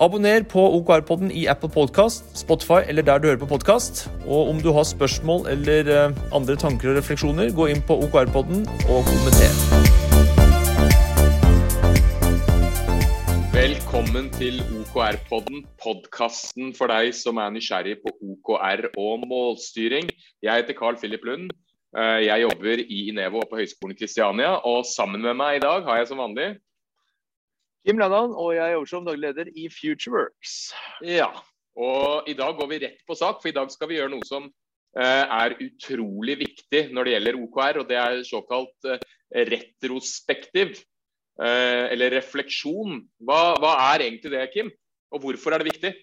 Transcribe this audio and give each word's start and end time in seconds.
Abonner 0.00 0.40
på 0.48 0.62
OKR-podden 0.78 1.28
i 1.28 1.42
Apple 1.52 1.68
Podcast, 1.68 2.30
Spotify 2.32 2.78
eller 2.88 3.04
der 3.04 3.18
du 3.20 3.26
hører 3.28 3.40
på 3.42 3.48
podkast. 3.50 4.06
Og 4.24 4.48
om 4.48 4.60
du 4.64 4.70
har 4.72 4.86
spørsmål 4.88 5.42
eller 5.52 5.90
eh, 5.92 6.14
andre 6.32 6.56
tanker 6.56 6.88
og 6.88 6.96
refleksjoner, 6.96 7.50
gå 7.52 7.66
inn 7.68 7.82
på 7.84 7.98
OKR-podden 8.06 8.62
og 8.88 9.10
kommenter. 9.10 9.52
Velkommen 13.52 14.32
til 14.38 14.62
OKR-podden, 14.78 15.66
podkasten 15.84 16.72
for 16.80 16.88
deg 16.88 17.12
som 17.12 17.36
er 17.36 17.52
nysgjerrig 17.52 17.98
på 18.00 18.14
OKR 18.32 18.86
og 18.96 19.28
målstyring. 19.28 20.08
Jeg 20.40 20.62
heter 20.62 20.80
Carl 20.80 20.96
Philip 20.96 21.28
Lund. 21.28 21.52
Eh, 21.92 22.24
jeg 22.24 22.46
jobber 22.46 22.86
i 22.86 23.04
Inevo 23.12 23.44
på 23.52 23.60
Høgskolen 23.60 24.00
Kristiania. 24.00 24.56
Og 24.64 24.88
sammen 24.96 25.20
med 25.20 25.36
meg 25.44 25.60
i 25.60 25.64
dag 25.68 25.84
har 25.84 26.00
jeg 26.00 26.08
som 26.14 26.24
vanlig 26.24 26.54
Kim 27.86 28.00
Lennan, 28.00 28.34
og 28.36 28.52
jeg 28.56 28.74
jobber 28.74 28.90
som 28.90 29.06
daglig 29.06 29.30
leder 29.30 29.48
i 29.56 29.68
Futureworks. 29.72 30.56
Ja, 31.06 31.30
og 31.80 32.28
i 32.28 32.34
dag 32.36 32.58
går 32.58 32.68
vi 32.74 32.82
rett 32.82 33.00
på 33.08 33.16
sak, 33.16 33.40
for 33.40 33.48
i 33.48 33.56
dag 33.56 33.72
skal 33.72 33.88
vi 33.88 33.96
gjøre 33.96 34.12
noe 34.12 34.26
som 34.28 34.50
eh, 34.98 35.24
er 35.24 35.56
utrolig 35.64 36.36
viktig 36.42 36.90
når 36.92 37.08
det 37.08 37.14
gjelder 37.16 37.40
OKR, 37.40 37.80
og 37.80 37.88
det 37.88 37.98
er 38.02 38.20
såkalt 38.28 38.90
eh, 38.90 39.00
retrospektiv. 39.48 40.76
Eh, 41.40 41.86
eller 41.94 42.12
refleksjon. 42.18 43.00
Hva, 43.24 43.40
hva, 43.62 43.72
er 43.94 44.04
egentlig 44.04 44.34
det, 44.34 44.44
Kim? 44.52 44.68
Og 45.14 45.24
hvorfor 45.24 45.56
er 45.56 45.62
det 45.62 45.70
viktig? 45.70 45.94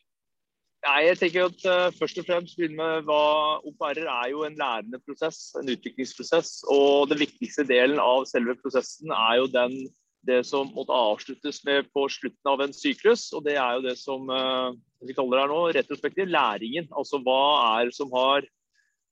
Nei, 0.88 0.98
jeg 1.08 1.18
tenker 1.20 1.48
at 1.50 1.64
uh, 1.66 1.94
Først 1.98 2.20
og 2.22 2.28
fremst 2.28 2.58
begynne 2.58 2.78
med 2.78 3.08
hva 3.08 3.58
OPR 3.66 4.00
er 4.04 4.28
jo 4.32 4.44
en 4.46 4.58
lærende 4.58 5.00
prosess, 5.04 5.52
en 5.60 5.70
utviklingsprosess. 5.74 6.62
Og 6.74 7.10
den 7.12 7.22
viktigste 7.22 7.66
delen 7.70 8.02
av 8.02 8.26
selve 8.30 8.56
prosessen 8.62 9.14
er 9.14 9.40
jo 9.42 9.50
den, 9.54 9.78
det 10.26 10.42
som 10.48 10.70
måtte 10.76 10.96
avsluttes 10.96 11.62
med 11.68 11.90
på 11.94 12.08
slutten 12.12 12.52
av 12.52 12.64
en 12.64 12.76
syklus. 12.76 13.30
Og 13.38 13.46
det 13.46 13.58
er 13.62 13.78
jo 13.78 13.86
det 13.86 13.96
som 14.00 14.30
uh, 14.32 14.74
vi 15.06 15.16
kaller 15.18 15.44
det 15.44 15.50
nå, 15.52 15.60
retrospektiv 15.78 16.32
læringen. 16.32 16.90
Altså 16.92 17.22
hva 17.24 17.42
er 17.80 17.94
som 17.96 18.14
har 18.16 18.48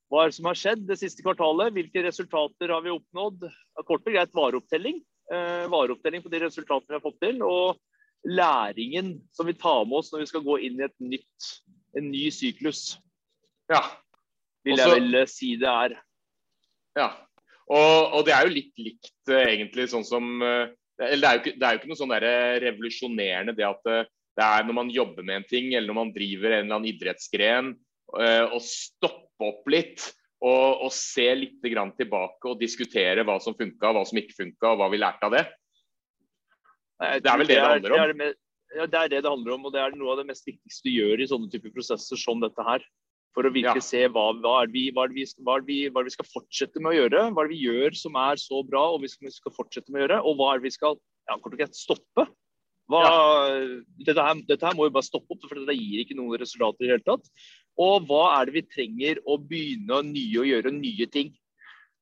hva 0.06 0.22
er 0.22 0.30
det 0.30 0.36
som 0.36 0.46
har 0.46 0.58
skjedd 0.58 0.84
det 0.86 1.00
siste 1.00 1.24
kvartalet? 1.24 1.72
Hvilke 1.74 2.04
resultater 2.04 2.70
har 2.70 2.84
vi 2.84 2.92
oppnådd? 2.94 3.48
Kort 3.88 4.04
og 4.06 4.12
greit 4.14 4.34
vareopptelling 4.38 5.00
eh, 5.32 5.68
vareopptelling 5.70 6.22
på 6.22 6.28
de 6.32 6.40
resultatene 6.40 6.94
vi 6.94 6.98
har 6.98 7.04
fått 7.04 7.20
til. 7.22 7.42
Og 7.42 7.76
læringen 8.26 9.16
som 9.36 9.48
vi 9.48 9.56
tar 9.58 9.84
med 9.86 10.00
oss 10.00 10.12
når 10.12 10.24
vi 10.24 10.30
skal 10.32 10.46
gå 10.46 10.58
inn 10.66 10.80
i 10.80 10.86
et 10.86 10.96
nytt, 11.02 11.52
en 11.98 12.10
ny 12.10 12.26
syklus. 12.34 12.96
Ja. 13.72 13.82
Vil 14.66 14.80
jeg 14.80 14.96
vel 14.96 15.20
eh, 15.22 15.30
si 15.30 15.54
det 15.60 15.70
er. 15.70 15.96
Ja. 16.98 17.10
Og, 17.66 18.14
og, 18.14 18.20
det 18.26 18.34
er 18.34 18.46
jo 18.46 18.54
litt 18.54 18.76
likt, 18.78 19.16
uh, 19.26 19.42
egentlig, 19.42 19.88
sånn 19.90 20.04
som 20.06 20.36
Eller 21.02 21.22
det 21.22 21.28
er 21.28 21.36
jo 21.36 21.42
ikke, 21.42 21.54
det 21.56 21.66
er 21.66 21.74
jo 21.74 21.80
ikke 21.80 21.90
noe 21.90 22.00
sånn 22.00 22.14
revolusjonerende 22.66 23.54
det 23.56 23.66
at 23.68 23.90
uh, 23.90 24.04
det 24.36 24.44
er 24.46 24.68
når 24.68 24.76
man 24.76 24.92
jobber 24.92 25.24
med 25.24 25.40
en 25.40 25.48
ting, 25.48 25.70
eller 25.72 25.88
når 25.90 25.98
man 25.98 26.12
driver 26.12 26.52
en 26.52 26.66
eller 26.66 26.76
annen 26.76 26.90
idrettsgren, 26.90 27.74
å 28.06 28.58
stoppe 28.62 29.46
opp 29.48 29.70
litt 29.72 30.02
og, 30.44 30.84
og 30.86 30.90
se 30.94 31.24
litt 31.34 31.64
tilbake 31.64 32.50
og 32.50 32.60
diskutere 32.60 33.24
hva 33.26 33.38
som 33.42 33.56
funka, 33.56 33.94
hva 33.96 34.04
som 34.06 34.20
ikke 34.20 34.36
funka, 34.36 34.74
og 34.74 34.82
hva 34.82 34.90
vi 34.92 35.00
lærte 35.00 35.26
av 35.26 35.32
det. 35.34 35.44
Det 37.24 37.32
er 37.32 37.40
vel 37.40 37.48
det 37.48 37.56
det, 37.56 37.64
handler 37.64 37.96
om? 37.96 38.22
Ja, 38.76 38.86
det 38.86 39.00
er 39.00 39.10
det 39.14 39.22
det 39.24 39.32
handler 39.32 39.56
om, 39.56 39.66
og 39.68 39.74
det 39.74 39.82
er 39.82 39.96
noe 39.96 40.14
av 40.14 40.20
det 40.20 40.28
mest 40.28 40.46
viktigste 40.48 40.88
du 40.88 40.94
gjør 40.96 41.22
i 41.22 41.28
sånne 41.30 41.50
typer 41.52 41.72
prosesser 41.74 42.20
som 42.20 42.40
dette 42.44 42.68
her. 42.68 42.84
For 43.36 43.44
å 43.44 43.52
virkelig 43.52 43.82
ja. 43.84 43.84
se 43.84 44.02
hva, 44.08 44.30
hva, 44.40 44.54
er 44.64 44.70
vi, 44.72 44.86
hva, 44.96 45.04
er 45.04 45.12
vi, 45.12 45.26
hva, 45.44 45.58
er 45.58 45.66
vi, 45.66 45.78
hva 45.92 46.00
er 46.00 46.08
vi 46.08 46.14
skal 46.14 46.28
fortsette 46.30 46.80
med 46.80 46.94
å 46.94 46.96
gjøre. 46.96 47.26
Hva 47.36 47.42
er 47.42 47.50
det 47.50 47.52
vi 47.52 47.66
gjør 47.66 47.98
som 48.00 48.16
er 48.22 48.40
så 48.40 48.62
bra 48.64 48.86
og 48.94 49.02
vi 49.04 49.12
skal, 49.12 49.28
vi 49.28 49.36
skal 49.36 49.52
fortsette 49.52 49.92
med 49.92 50.00
å 50.00 50.04
gjøre. 50.06 50.20
Og 50.24 50.38
hva 50.38 50.50
er 50.54 50.62
det 50.62 50.70
vi 50.70 50.76
skal 50.78 50.96
ja, 50.96 51.36
kort 51.36 51.52
og 51.52 51.60
greit 51.60 51.76
stoppe. 51.76 52.26
Hva, 52.86 53.02
ja. 53.02 53.62
dette, 54.06 54.22
her, 54.22 54.42
dette, 54.46 54.62
her, 54.62 54.76
må 54.78 54.86
jo 54.86 54.94
bare 54.94 55.08
stoppe 55.08 55.34
opp, 55.34 55.44
for 55.50 55.58
dette 55.58 55.74
gir 55.74 56.04
ikke 56.04 56.16
noen 56.16 56.38
resultater 56.40 56.86
i 56.86 56.88
det 56.88 56.94
hele 56.94 57.08
tatt. 57.08 57.32
Og 57.82 58.06
hva 58.08 58.22
er 58.38 58.48
det 58.48 58.56
vi 58.56 58.62
trenger 58.70 59.20
å 59.26 59.36
begynne 59.42 59.98
å 59.98 60.06
nye 60.06 60.38
og 60.40 60.48
gjøre 60.48 60.72
nye 60.72 61.08
ting. 61.12 61.34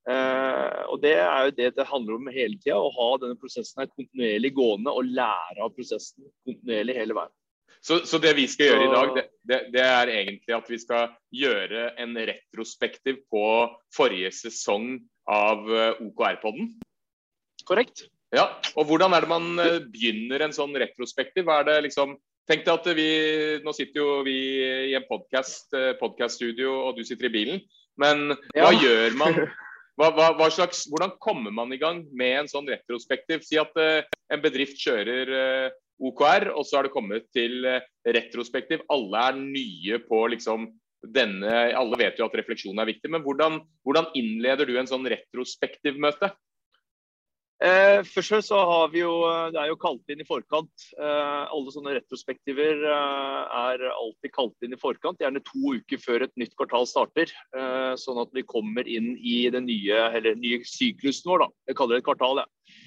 Uh, 0.05 0.85
og 0.93 0.99
Det 1.01 1.15
er 1.17 1.47
jo 1.49 1.55
det 1.57 1.71
det 1.79 1.89
handler 1.89 2.19
om 2.19 2.29
hele 2.29 2.59
tida, 2.61 2.77
å 2.77 2.93
ha 2.93 3.09
denne 3.23 3.41
prosessen 3.41 3.81
her 3.81 3.89
kontinuerlig 3.89 4.53
gående 4.55 4.93
og 4.93 5.09
lære 5.09 5.65
av 5.65 5.73
prosessen 5.73 6.29
kontinuerlig 6.45 6.99
hele 6.99 7.17
veien. 7.17 7.33
Så, 7.85 8.03
så 8.09 8.21
det 8.21 8.35
vi 8.37 8.45
skal 8.49 8.71
gjøre 8.71 8.85
i 8.85 8.93
dag, 8.93 9.15
det, 9.17 9.25
det, 9.49 9.61
det, 9.75 9.85
er 9.85 10.13
egentlig 10.13 10.57
at 10.57 10.69
vi 10.71 10.79
skal 10.81 11.15
gjøre 11.35 11.91
en 12.01 12.17
retrospektiv 12.17 13.21
på 13.33 13.45
forrige 13.95 14.33
sesong 14.35 14.97
av 15.31 15.69
eh, 15.69 16.03
OKR-podden? 16.05 16.73
Korrekt. 17.69 18.07
Ja, 18.35 18.49
og 18.75 18.89
Hvordan 18.89 19.15
er 19.15 19.25
det 19.25 19.31
man 19.31 19.51
eh, 19.63 19.83
begynner 19.93 20.47
en 20.47 20.57
sånn 20.57 20.75
retrospektiv? 20.81 21.47
Hva 21.47 21.63
er 21.63 21.71
det 21.73 21.83
liksom 21.91 22.19
Tenk 22.45 22.67
deg 22.67 22.75
at 22.75 22.89
vi, 22.93 23.11
Nå 23.65 23.73
sitter 23.73 24.03
jo 24.03 24.09
vi 24.27 24.37
i 24.91 24.97
en 24.99 25.07
podcast, 25.09 25.71
eh, 25.73 25.95
podcaststudio, 25.97 26.75
og 26.91 26.99
du 26.99 27.05
sitter 27.09 27.31
i 27.31 27.33
bilen. 27.33 27.63
Men 28.01 28.35
hva 28.53 28.69
ja. 28.69 28.81
gjør 28.83 29.17
man? 29.21 29.39
Hva, 29.95 30.09
hva, 30.11 30.33
hva 30.35 30.49
slags, 30.51 30.89
hvordan 30.91 31.13
kommer 31.23 31.53
man 31.55 31.71
i 31.71 31.77
gang 31.79 32.01
med 32.19 32.33
en 32.35 32.49
sånn 32.51 32.67
retrospektiv? 32.67 33.45
Si 33.47 33.55
at 33.63 33.77
uh, 33.79 34.03
en 34.35 34.41
bedrift 34.43 34.81
kjører 34.83 35.31
uh, 35.31 35.77
OKR, 36.11 36.51
og 36.55 36.67
så 36.67 36.79
har 36.79 36.89
det 36.89 36.95
kommet 36.95 37.29
til 37.35 37.67
uh, 37.67 37.83
retrospektiv. 38.07 38.85
Alle 38.93 39.29
er 39.29 39.39
nye 39.41 40.01
på 40.05 40.25
liksom 40.35 40.71
denne 41.05 41.53
Alle 41.77 41.99
vet 42.01 42.17
jo 42.17 42.25
at 42.25 42.37
refleksjon 42.39 42.79
er 42.81 42.89
viktig, 42.89 43.11
men 43.13 43.21
hvordan, 43.27 43.59
hvordan 43.85 44.07
innleder 44.17 44.65
du 44.65 44.79
en 44.81 44.89
sånn 44.89 45.05
retrospektiv 45.13 45.99
møte? 46.01 46.31
Eh, 47.63 48.03
først 48.03 48.49
så 48.51 48.59
har 48.67 48.89
vi 48.91 48.99
jo, 48.99 49.13
eh, 49.31 49.51
Det 49.53 49.61
er 49.61 49.69
jo 49.71 49.77
kalt 49.79 50.11
inn 50.11 50.21
i 50.21 50.27
forkant. 50.27 50.73
Eh, 50.99 51.45
alle 51.55 51.71
sånne 51.71 51.95
retrospektiver 51.95 52.83
eh, 52.83 53.43
er 53.71 53.85
alltid 53.95 54.33
kalt 54.35 54.67
inn 54.67 54.75
i 54.75 54.81
forkant, 54.81 55.23
gjerne 55.23 55.41
to 55.47 55.77
uker 55.79 56.03
før 56.03 56.27
et 56.27 56.35
nytt 56.37 56.57
kvartal 56.59 56.85
starter. 56.87 57.31
Eh, 57.55 57.95
sånn 57.95 58.21
at 58.21 58.35
vi 58.35 58.43
kommer 58.43 58.85
inn 58.91 59.15
i 59.17 59.49
den 59.55 59.67
nye, 59.71 60.11
eller 60.19 60.35
nye 60.35 60.61
syklusen 60.67 61.31
vår. 61.31 61.47
da. 61.47 61.49
Jeg 61.69 61.77
kaller 61.79 61.97
det 61.97 62.03
et 62.03 62.11
kvartal. 62.11 62.43
Ja. 62.43 62.47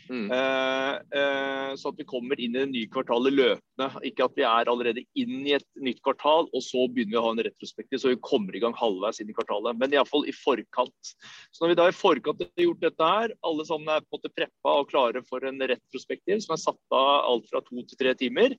Mm. 0.10 0.32
Eh, 0.32 1.20
eh, 1.20 1.76
så 1.76 1.92
at 1.92 2.00
vi 2.00 2.06
kommer 2.08 2.40
inn 2.40 2.56
i 2.56 2.62
det 2.62 2.70
nye 2.72 2.90
kvartalet 2.92 3.36
løpende. 3.36 3.88
Ikke 4.08 4.28
at 4.28 4.38
vi 4.40 4.46
er 4.48 4.72
allerede 4.72 5.04
inn 5.20 5.46
i 5.48 5.56
et 5.58 5.68
nytt 5.84 6.02
kvartal, 6.06 6.48
og 6.48 6.64
så 6.64 6.88
begynner 6.88 7.16
vi 7.16 7.20
å 7.22 7.26
ha 7.26 7.34
en 7.36 7.44
retrospektiv, 7.48 8.02
så 8.02 8.14
vi 8.14 8.20
kommer 8.24 8.56
i 8.56 8.64
gang 8.64 8.76
halvveis 8.78 9.22
inn 9.22 9.32
i 9.32 9.38
kvartalet. 9.38 9.78
Men 9.80 9.96
iallfall 9.96 10.28
i 10.30 10.36
forkant. 10.36 11.14
Så 11.52 11.64
når 11.64 11.74
vi 11.74 11.80
da 11.82 11.88
i 11.92 11.96
forkant 11.96 12.44
har 12.44 12.68
gjort 12.68 12.84
dette 12.84 13.14
her, 13.14 13.38
alle 13.48 13.68
sammen 13.68 13.94
er 13.94 14.04
på 14.06 14.12
en 14.12 14.20
måte 14.20 14.36
preppa 14.36 14.76
og 14.82 14.92
klare 14.92 15.24
for 15.28 15.48
en 15.48 15.64
retrospektiv 15.74 16.44
som 16.46 16.56
er 16.56 16.64
satt 16.64 17.00
av 17.00 17.32
alt 17.34 17.50
fra 17.52 17.64
to 17.66 17.84
til 17.84 18.00
tre 18.00 18.14
timer, 18.20 18.56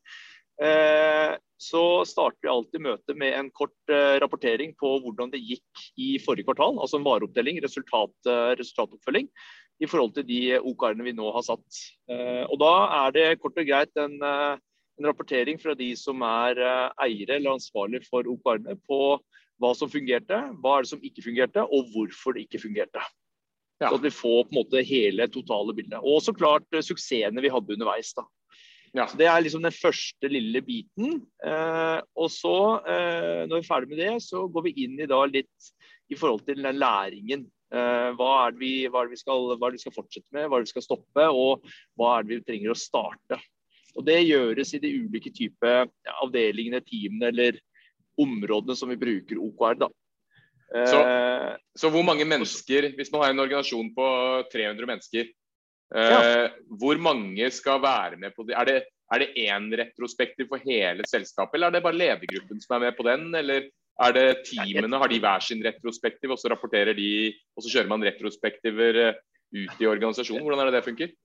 eh, 0.63 1.37
så 1.59 1.85
starter 2.07 2.39
vi 2.45 2.51
alltid 2.53 2.83
møtet 2.85 3.17
med 3.19 3.33
en 3.35 3.49
kort 3.51 3.91
rapportering 4.23 4.77
på 4.79 4.93
hvordan 5.03 5.33
det 5.33 5.41
gikk 5.43 5.81
i 5.99 6.13
forrige 6.23 6.47
kvartal. 6.47 6.77
Altså 6.79 7.01
en 7.01 7.07
vareoppdeling, 7.09 7.59
resultat, 7.65 8.15
resultatoppfølging 8.61 9.27
i 9.79 9.87
forhold 9.87 10.15
til 10.17 10.27
de 10.27 10.41
OKR-ene 10.59 11.07
vi 11.07 11.15
nå 11.17 11.29
har 11.35 11.45
satt. 11.47 11.83
Eh, 12.11 12.45
og 12.49 12.59
Da 12.61 12.73
er 13.05 13.15
det 13.15 13.27
kort 13.43 13.59
og 13.59 13.69
greit 13.69 14.01
en, 14.01 14.17
eh, 14.23 14.57
en 14.99 15.07
rapportering 15.07 15.61
fra 15.61 15.75
de 15.79 15.93
som 15.97 16.23
er 16.27 16.59
eh, 16.59 16.91
eiere 17.07 17.37
eller 17.37 17.55
ansvarlige 17.55 18.09
for 18.09 18.27
OKR-ene 18.27 18.75
på 18.89 19.21
hva 19.59 19.75
som 19.75 19.91
fungerte, 19.91 20.39
hva 20.63 20.79
er 20.79 20.87
det 20.87 20.93
som 20.93 21.03
ikke 21.03 21.25
fungerte, 21.25 21.63
og 21.63 21.91
hvorfor 21.95 22.35
det 22.35 22.47
ikke 22.47 22.63
fungerte. 22.63 23.03
Ja. 23.79 23.91
Så 23.91 23.99
at 23.99 24.07
vi 24.07 24.15
får 24.15 24.45
på 24.47 24.55
en 24.55 24.59
måte 24.59 24.83
hele 24.87 25.29
totale 25.31 25.75
bildet. 25.75 26.03
Og 26.03 26.23
så 26.23 26.35
klart 26.35 26.67
suksessene 26.83 27.43
vi 27.43 27.51
hadde 27.53 27.75
underveis. 27.75 28.13
da. 28.15 28.25
Ja. 28.95 29.07
Så 29.07 29.17
Det 29.17 29.27
er 29.27 29.41
liksom 29.41 29.63
den 29.63 29.75
første 29.75 30.29
lille 30.29 30.63
biten. 30.63 31.23
Eh, 31.45 32.01
og 32.17 32.31
så, 32.31 32.83
eh, 32.87 33.47
når 33.47 33.55
vi 33.55 33.63
er 33.63 33.71
ferdig 33.71 33.89
med 33.89 33.99
det, 33.99 34.23
så 34.23 34.49
går 34.51 34.63
vi 34.65 34.85
inn 34.85 34.99
i 34.99 35.07
da 35.07 35.25
litt 35.27 35.71
i 36.11 36.17
forhold 36.17 36.47
til 36.47 36.63
den 36.63 36.79
læringen 36.81 37.47
hva 37.69 38.29
er, 38.47 38.55
vi, 38.57 38.73
hva, 38.89 39.03
er 39.05 39.19
skal, 39.21 39.43
hva 39.53 39.69
er, 39.69 39.75
det 39.75 39.77
vi, 39.77 39.83
skal, 39.85 39.95
fortsette 39.97 40.33
med, 40.33 40.47
hva 40.49 40.57
er 40.57 40.65
det 40.65 40.71
vi 40.71 40.75
skal 40.77 40.87
stoppe, 40.87 41.27
og 41.29 41.67
hva 42.01 42.15
er 42.17 42.25
det 42.25 42.39
vi 42.39 42.47
trenger 42.47 42.73
å 42.73 42.79
starte. 42.79 43.41
Og 43.99 44.07
Det 44.07 44.19
gjøres 44.23 44.75
i 44.77 44.81
de 44.83 44.93
ulike 45.03 45.33
typer 45.35 45.89
avdelingene, 46.23 46.81
teamene 46.87 47.33
eller 47.33 47.59
områdene 48.19 48.77
som 48.79 48.93
vi 48.93 48.99
bruker 49.01 49.41
OKR. 49.43 49.81
da. 49.85 49.89
Så, 50.69 51.01
eh, 51.01 51.57
så, 51.79 51.89
hvor 51.89 52.05
mange 52.05 52.27
mennesker, 52.29 52.91
hvis 52.97 53.11
man 53.13 53.23
har 53.23 53.33
en 53.33 53.45
organisasjon 53.47 53.89
på 53.97 54.07
300 54.53 54.91
mennesker, 54.91 55.31
eh, 55.95 56.13
ja. 56.13 56.49
hvor 56.69 57.01
mange 57.01 57.51
skal 57.55 57.81
være 57.81 58.21
med 58.21 58.35
på 58.37 58.45
det? 58.49 58.59
Det 58.69 58.79
er 59.09 59.23
det 59.25 59.31
én 59.49 59.71
retrospektiv 59.81 60.51
for 60.51 60.61
hele 60.61 61.07
selskapet, 61.09 61.57
eller 61.57 61.71
er 61.71 61.79
det 61.79 61.85
bare 61.87 61.97
ledergruppen 61.97 62.61
som 62.61 62.77
er 62.77 62.89
med 62.89 62.99
på 62.99 63.07
den? 63.09 63.31
Eller 63.35 63.71
Er 63.99 64.15
det 64.15 64.27
teamene, 64.47 64.99
har 65.01 65.11
de 65.11 65.19
hver 65.23 65.43
sin 65.43 65.63
retrospektiv, 65.65 66.31
og 66.35 66.39
så 66.39 66.53
rapporterer 66.53 66.95
de, 66.95 67.33
og 67.57 67.65
så 67.65 67.73
kjører 67.73 67.91
man 67.91 68.05
retrospektiver 68.07 69.01
eh, 69.03 69.17
ut 69.57 69.83
i 69.83 69.89
organisasjonen? 69.91 70.45
Hvordan 70.47 70.63
er 70.63 70.71
det 70.71 70.79
det 70.79 70.87
funker? 70.87 71.17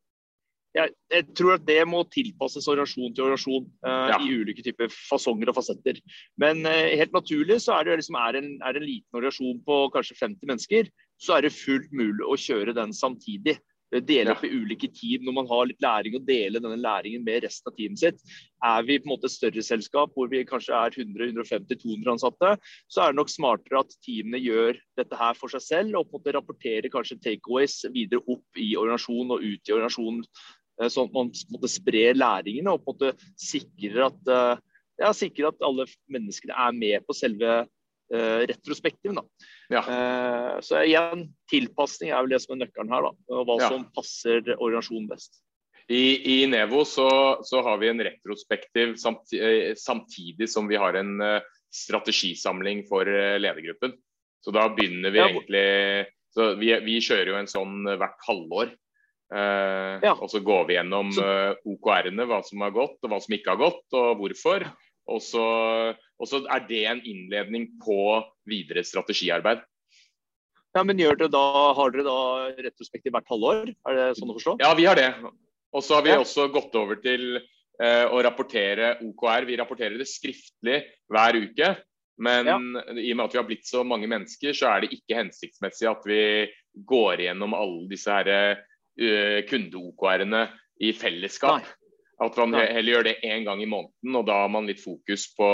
Jeg, 0.74 0.90
jeg 1.14 1.26
tror 1.38 1.54
at 1.54 1.66
det 1.68 1.82
må 1.86 2.00
tilpasses 2.10 2.66
organisasjon 2.72 3.14
til 3.14 3.28
organisasjon 3.28 3.68
uh, 3.86 4.08
ja. 4.10 4.18
i 4.26 4.32
ulike 4.42 4.64
typer 4.66 4.90
fasonger 4.90 5.52
og 5.52 5.60
fasetter. 5.60 6.00
Men 6.42 6.64
uh, 6.66 6.90
helt 6.98 7.14
naturlig 7.14 7.60
så 7.62 7.76
er 7.78 7.86
det 7.86 8.00
liksom, 8.02 8.18
er 8.18 8.40
en, 8.40 8.50
er 8.66 8.80
en 8.80 8.88
liten 8.88 9.20
organisasjon 9.20 9.60
på 9.68 9.78
kanskje 9.94 10.18
50 10.24 10.50
mennesker, 10.50 10.90
så 11.22 11.38
er 11.38 11.46
det 11.46 11.54
fullt 11.54 11.94
mulig 11.94 12.26
å 12.26 12.40
kjøre 12.42 12.74
den 12.74 12.96
samtidig. 12.98 13.60
Dele 14.02 14.34
opp 14.34 14.42
i 14.48 14.50
ulike 14.50 14.90
team 14.96 15.28
når 15.28 15.36
man 15.38 15.50
har 15.52 15.68
litt 15.70 15.84
læring 15.84 16.18
og 16.18 16.26
dele 16.26 16.62
denne 16.64 16.80
læringen 16.82 17.26
med 17.26 17.44
resten 17.46 17.70
av 17.70 17.78
teamet 17.78 18.02
sitt. 18.02 18.34
Er 18.66 18.88
vi 18.88 18.98
på 18.98 19.08
en 19.08 19.14
måte 19.14 19.30
et 19.30 19.36
større 19.36 19.66
selskap 19.66 20.16
hvor 20.18 20.32
vi 20.32 20.42
kanskje 20.50 20.74
er 20.74 20.98
100-150-200 20.98 22.16
ansatte, 22.16 22.56
så 22.90 23.04
er 23.04 23.14
det 23.14 23.20
nok 23.20 23.32
smartere 23.34 23.84
at 23.84 23.96
teamene 24.06 24.42
gjør 24.42 24.82
dette 24.98 25.20
her 25.20 25.38
for 25.38 25.54
seg 25.54 25.66
selv 25.68 26.00
og 26.00 26.10
på 26.10 26.18
en 26.18 26.22
måte 26.22 26.36
rapporterer 26.40 26.94
kanskje 26.94 27.22
takeaways 27.22 27.82
videre 27.94 28.24
opp 28.26 28.62
i 28.62 28.74
organisasjonen 28.80 29.38
og 29.38 29.46
ut 29.46 29.72
i 29.74 29.78
organisasjonen 29.78 30.28
Eh, 30.82 30.90
sånn 30.90 31.10
at 31.10 31.16
man 31.16 31.32
på 31.34 31.46
en 31.46 31.56
måte 31.58 31.72
sprer 31.72 32.18
læringene 32.18 32.74
og 32.74 32.84
på 32.84 32.94
en 32.94 32.98
måte 32.98 33.32
sikrer 33.42 34.08
at, 34.08 34.22
eh, 34.34 34.62
ja, 35.04 35.12
sikre 35.14 35.52
at 35.52 35.66
alle 35.66 35.86
menneskene 36.10 36.54
er 36.54 36.74
med 36.78 37.06
på 37.06 37.16
selve 37.18 37.64
uh, 38.12 39.14
Da. 39.14 39.24
Ja. 39.72 39.82
Uh, 39.88 40.62
så 40.62 40.84
igjen, 40.84 41.28
tilpasning 41.50 42.12
er 42.12 42.22
vel 42.24 42.36
det 42.36 42.42
som 42.44 42.56
er 42.56 42.66
nøkkelen 42.66 42.94
her. 42.94 43.08
Da, 43.08 43.14
og 43.34 43.48
Hva 43.50 43.58
ja. 43.62 43.72
som 43.72 43.88
passer 43.96 44.42
organisasjonen 44.58 45.10
best. 45.12 45.42
I, 45.92 46.04
i 46.32 46.38
Nevo 46.48 46.86
så, 46.88 47.10
så, 47.44 47.60
har 47.66 47.80
vi 47.82 47.90
en 47.92 48.00
retrospektiv 48.06 48.94
samtidig, 49.02 49.76
samtidig 49.82 50.48
som 50.48 50.70
vi 50.70 50.80
har 50.80 50.96
en 50.96 51.18
strategisamling 51.74 52.86
for 52.88 53.04
ledergruppen. 53.04 53.98
Så 54.44 54.54
da 54.56 54.70
begynner 54.72 55.12
vi 55.12 55.20
ja. 55.20 55.28
egentlig 55.28 55.66
så 56.34 56.54
vi, 56.58 56.72
vi, 56.86 56.96
kjører 57.04 57.34
jo 57.34 57.36
en 57.38 57.52
sånn 57.52 57.84
hvert 58.00 58.24
halvår. 58.26 58.72
Ja. 59.34 60.14
Og 60.14 60.30
så 60.32 60.42
går 60.46 60.66
vi 60.70 60.76
gjennom 60.78 61.12
uh, 61.18 61.54
OKR-ene, 61.70 62.26
hva 62.30 62.40
som 62.46 62.64
har 62.66 62.74
gått 62.76 63.00
og 63.02 63.12
hva 63.12 63.20
som 63.22 63.36
ikke 63.36 63.54
har 63.54 63.62
gått, 63.62 63.86
og 63.98 64.22
hvorfor. 64.22 64.66
Og 65.12 65.20
så, 65.24 65.44
og 65.94 66.30
så 66.30 66.42
er 66.48 66.66
det 66.70 66.84
en 66.88 67.02
innledning 67.04 67.68
på 67.84 67.98
videre 68.50 68.86
strategiarbeid. 68.88 69.64
Ja, 70.74 70.82
men 70.84 70.98
da, 70.98 71.46
Har 71.78 71.94
dere 71.94 72.06
da 72.08 72.20
retrospektiv 72.66 73.14
hvert 73.14 73.30
halvår? 73.30 73.74
Er 73.90 73.98
det 74.00 74.06
sånn 74.18 74.32
å 74.32 74.38
forstå? 74.40 74.56
Ja, 74.64 74.72
vi 74.78 74.88
har 74.90 74.98
det. 74.98 75.12
Og 75.74 75.84
så 75.86 75.98
har 75.98 76.06
vi 76.06 76.14
ja. 76.14 76.22
også 76.22 76.48
gått 76.54 76.74
over 76.78 76.98
til 77.02 77.38
eh, 77.38 78.06
å 78.10 78.22
rapportere 78.26 78.96
OKR. 79.06 79.46
Vi 79.50 79.58
rapporterer 79.60 80.00
det 80.00 80.10
skriftlig 80.10 80.80
hver 81.14 81.38
uke. 81.44 81.76
Men 82.24 82.50
ja. 82.50 82.58
i 82.94 83.12
og 83.14 83.20
med 83.20 83.26
at 83.26 83.36
vi 83.36 83.42
har 83.42 83.48
blitt 83.48 83.70
så 83.70 83.84
mange 83.86 84.10
mennesker, 84.10 84.54
så 84.58 84.72
er 84.72 84.84
det 84.84 84.94
ikke 84.98 85.18
hensiktsmessig 85.18 85.90
at 85.90 86.04
vi 86.10 86.24
går 86.90 87.26
gjennom 87.26 87.56
alle 87.58 87.88
disse 87.90 88.14
her 88.14 88.30
uh, 88.58 89.40
kunde-OKR-ene 89.50 90.44
i 90.86 90.92
fellesskap. 90.98 91.62
Nei. 91.62 91.80
At 92.24 92.38
man 92.40 92.56
heller 92.56 92.92
gjør 92.96 93.08
det 93.10 93.16
én 93.26 93.44
gang 93.48 93.62
i 93.64 93.70
måneden, 93.70 94.16
og 94.16 94.28
da 94.28 94.44
har 94.44 94.52
man 94.52 94.68
litt 94.70 94.84
fokus 94.84 95.28
på 95.36 95.50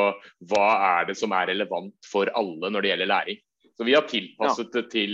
hva 0.52 0.68
er 1.00 1.10
det 1.10 1.16
som 1.18 1.34
er 1.34 1.50
relevant 1.50 1.96
for 2.06 2.30
alle 2.38 2.70
når 2.70 2.86
det 2.86 2.92
gjelder 2.92 3.10
læring. 3.10 3.40
Så 3.80 3.88
Vi 3.88 3.96
har 3.96 4.08
tilpasset 4.12 4.74
det 4.76 4.86
til 4.92 5.14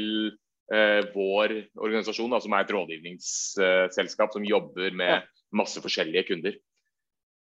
uh, 0.73 1.01
vår 1.13 1.53
organisasjon, 1.77 2.31
da, 2.33 2.41
som 2.41 2.55
er 2.57 2.65
et 2.65 2.71
rådgivningsselskap 2.73 4.33
som 4.33 4.47
jobber 4.47 4.95
med 4.97 5.27
masse 5.55 5.81
forskjellige 5.83 6.25
kunder. 6.31 6.57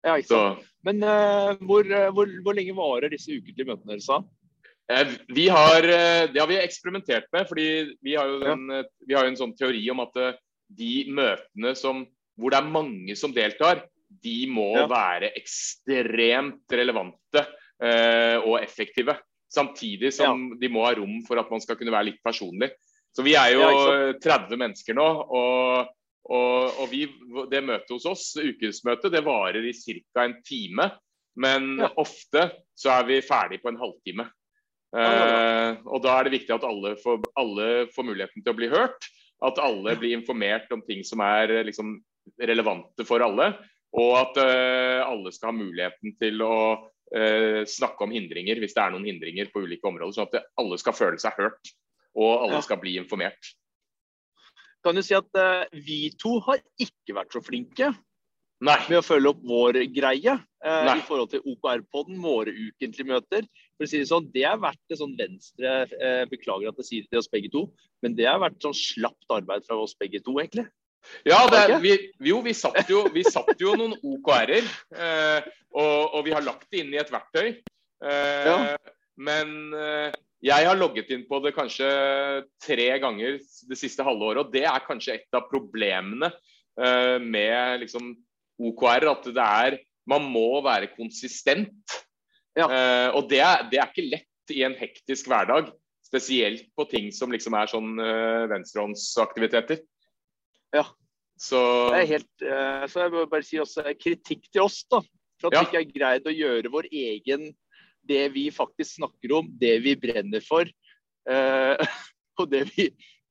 Ja, 0.03 0.17
ikke 0.17 0.31
sant. 0.33 0.63
Så, 0.65 0.71
Men 0.89 1.05
uh, 1.05 1.53
hvor, 1.61 1.85
hvor, 2.17 2.33
hvor, 2.43 2.57
lenge 2.57 2.75
varer 2.79 3.13
disse 3.13 3.37
ukentlige 3.37 3.69
møtene 3.69 3.95
deres? 3.99 4.09
Vi 5.31 5.47
har, 5.53 5.87
det 6.33 6.41
har 6.41 6.49
vi 6.51 6.59
eksperimentert 6.59 7.29
med. 7.33 7.47
fordi 7.49 7.69
Vi 8.03 8.17
har 8.19 8.27
jo 8.29 8.41
en, 8.51 8.65
ja. 8.81 8.83
vi 9.07 9.15
har 9.15 9.29
en 9.29 9.39
sånn 9.39 9.55
teori 9.57 9.85
om 9.93 10.03
at 10.03 10.19
de 10.73 10.95
møtene 11.13 11.77
som, 11.79 12.03
hvor 12.41 12.53
det 12.53 12.59
er 12.59 12.73
mange 12.73 13.17
som 13.17 13.37
deltar, 13.37 13.85
de 14.23 14.39
må 14.51 14.71
ja. 14.77 14.87
være 14.91 15.33
ekstremt 15.39 16.75
relevante 16.79 17.43
eh, 17.83 18.39
og 18.39 18.59
effektive. 18.63 19.17
Samtidig 19.53 20.13
som 20.17 20.47
ja. 20.53 20.59
de 20.63 20.71
må 20.73 20.85
ha 20.87 20.95
rom 20.97 21.21
for 21.27 21.41
at 21.41 21.51
man 21.53 21.63
skal 21.63 21.79
kunne 21.81 21.95
være 21.95 22.13
litt 22.13 22.23
personlig. 22.25 22.71
Så 23.13 23.25
Vi 23.27 23.35
er 23.37 23.53
jo 23.53 23.65
ja, 23.67 24.13
30 24.23 24.57
mennesker 24.61 24.97
nå. 24.97 25.07
og, 25.07 25.91
og, 26.33 26.79
og 26.81 26.87
vi, 26.89 27.05
Det 27.51 27.61
møtet 27.65 27.93
hos 27.93 28.07
oss, 28.09 28.29
ukesmøtet, 28.41 29.13
det 29.13 29.25
varer 29.27 29.67
i 29.69 29.75
ca. 29.77 30.25
en 30.25 30.39
time. 30.47 30.89
Men 31.37 31.81
ofte 31.97 32.49
så 32.77 32.93
er 32.99 33.09
vi 33.09 33.25
ferdig 33.25 33.61
på 33.63 33.73
en 33.73 33.81
halvtime. 33.81 34.29
Eh, 34.93 35.71
og 35.89 36.03
Da 36.05 36.17
er 36.19 36.29
det 36.29 36.37
viktig 36.37 36.55
at 36.55 36.67
alle 36.69 36.95
får, 37.01 37.21
alle 37.41 37.69
får 37.95 38.09
muligheten 38.09 38.45
til 38.45 38.53
å 38.53 38.59
bli 38.59 38.71
hørt. 38.73 39.09
At 39.43 39.61
alle 39.63 39.97
blir 39.99 40.17
informert 40.17 40.71
om 40.75 40.85
ting 40.87 41.03
som 41.07 41.23
er 41.25 41.51
eh, 41.51 41.65
liksom, 41.67 41.97
relevante 42.41 43.07
for 43.09 43.25
alle. 43.25 43.53
Og 44.01 44.13
at 44.17 44.39
uh, 44.41 45.01
alle 45.05 45.33
skal 45.35 45.51
ha 45.51 45.57
muligheten 45.57 46.15
til 46.21 46.45
å 46.45 46.55
uh, 46.81 47.63
snakke 47.69 48.07
om 48.07 48.15
hindringer 48.15 48.61
hvis 48.63 48.77
det 48.77 48.85
er 48.85 48.95
noen 48.95 49.09
hindringer 49.11 49.51
på 49.53 49.65
ulike 49.67 49.89
områder. 49.89 50.15
Sånn 50.17 50.31
at 50.31 50.53
alle 50.61 50.79
skal 50.81 50.97
føle 50.97 51.21
seg 51.21 51.37
hørt, 51.41 51.75
og 52.17 52.47
alle 52.47 52.63
skal 52.65 52.81
bli 52.81 52.97
informert. 53.01 53.53
Kan 54.83 54.97
du 54.99 55.03
si 55.05 55.15
at 55.15 55.29
uh, 55.39 55.69
vi 55.73 56.09
to 56.19 56.39
har 56.49 56.63
ikke 56.81 57.15
vært 57.21 57.37
så 57.37 57.43
flinke 57.45 57.93
Nei. 58.63 58.79
med 58.89 58.99
å 58.99 59.05
følge 59.05 59.31
opp 59.33 59.43
vår 59.47 59.79
greie 59.95 60.35
uh, 60.39 60.91
i 60.95 61.05
forhold 61.07 61.33
til 61.33 61.45
OKR-podden, 61.53 62.19
våre 62.23 62.55
ukentlige 62.55 63.09
møter. 63.09 63.47
For 63.77 63.87
å 63.87 63.91
si 63.91 64.03
Det 64.03 64.11
sånn, 64.11 64.29
det 64.35 64.47
har 64.47 64.61
vært 64.63 64.81
det 64.91 64.99
sånn 65.01 65.17
venstre 65.19 65.75
uh, 65.93 66.25
Beklager 66.31 66.71
at 66.71 66.83
jeg 66.83 66.89
sier 66.89 67.07
det 67.07 67.13
til 67.13 67.23
oss 67.23 67.31
begge 67.33 67.51
to, 67.55 67.67
men 68.03 68.17
det 68.19 68.29
har 68.31 68.43
vært 68.43 68.63
sånn 68.63 68.77
slapt 68.79 69.35
arbeid 69.35 69.67
fra 69.69 69.79
oss 69.83 69.95
begge 69.99 70.23
to, 70.23 70.37
egentlig. 70.43 70.67
Ja, 71.27 71.43
er, 71.51 71.77
vi, 71.83 71.97
jo, 72.23 72.41
vi 72.45 72.55
satt 72.57 72.89
jo, 72.91 73.05
vi 73.15 73.25
satt 73.27 73.55
jo 73.61 73.75
noen 73.79 73.97
OKR-er, 73.99 74.71
Eh, 74.93 75.51
og, 75.73 76.15
og, 76.15 76.19
vi 76.27 76.35
har 76.35 76.45
lagt 76.45 76.67
det 76.71 76.83
inn 76.83 76.93
i 76.93 77.01
et 77.01 77.11
verktøy. 77.13 77.55
Ja. 78.03 78.57
Men 79.23 79.73
jeg 80.45 80.67
har 80.67 80.77
logget 80.77 81.09
inn 81.15 81.23
på 81.25 81.39
det 81.41 81.55
kanskje 81.57 81.87
tre 82.61 82.89
ganger 83.01 83.39
det 83.41 83.79
siste 83.81 84.05
halve 84.05 84.27
året, 84.27 84.43
og 84.43 84.53
det 84.53 84.67
er 84.69 84.85
kanskje 84.85 85.15
et 85.15 85.39
av 85.39 85.47
problemene 85.49 86.29
med 87.23 87.81
liksom 87.85 88.11
OKR 88.61 89.09
at 89.15 89.31
det 89.33 89.47
er 89.47 89.79
Man 90.11 90.27
må 90.35 90.61
være 90.65 90.91
konsistent. 90.93 91.97
Ja. 92.59 92.67
Uh, 92.67 93.09
og 93.17 93.31
det 93.31 93.41
er, 93.41 93.69
det 93.71 93.81
er, 93.81 93.91
ikke 93.91 94.11
lett 94.11 94.53
i 94.53 94.65
en 94.67 94.77
hektisk 94.77 95.31
hverdag. 95.31 95.71
Spesielt 96.05 96.67
på 96.77 96.87
ting 96.91 97.09
som 97.15 97.33
liksom 97.33 97.57
er 97.57 97.71
sånn 97.71 97.93
uh, 98.01 98.49
venstrehåndsaktiviteter. 98.51 99.81
Ja. 100.75 100.87
Så 101.43 101.59
det 101.91 102.03
er 102.03 102.11
helt, 102.13 102.45
uh, 102.45 102.85
så 102.91 103.05
jeg 103.05 103.13
må 103.15 103.25
bare 103.31 103.47
si 103.47 103.59
også 103.59 103.85
kritikk 103.99 104.47
til 104.53 104.65
oss, 104.65 104.83
da. 104.91 105.03
For 105.43 105.51
at 105.51 105.57
ja. 105.57 105.63
vi 105.63 105.69
ikke 105.69 105.81
har 105.81 105.95
greid 105.97 106.29
å 106.31 106.35
gjøre 106.37 106.71
vår 106.71 106.87
egen 106.95 107.49
Det 108.07 108.29
vi 108.35 108.45
faktisk 108.51 108.97
snakker 108.99 109.33
om, 109.37 109.49
det 109.59 109.77
vi 109.85 109.97
brenner 109.99 110.43
for. 110.43 110.67
Uh, 111.27 111.79
og 112.41 112.51
det 112.51 112.65
vi, 112.73 112.89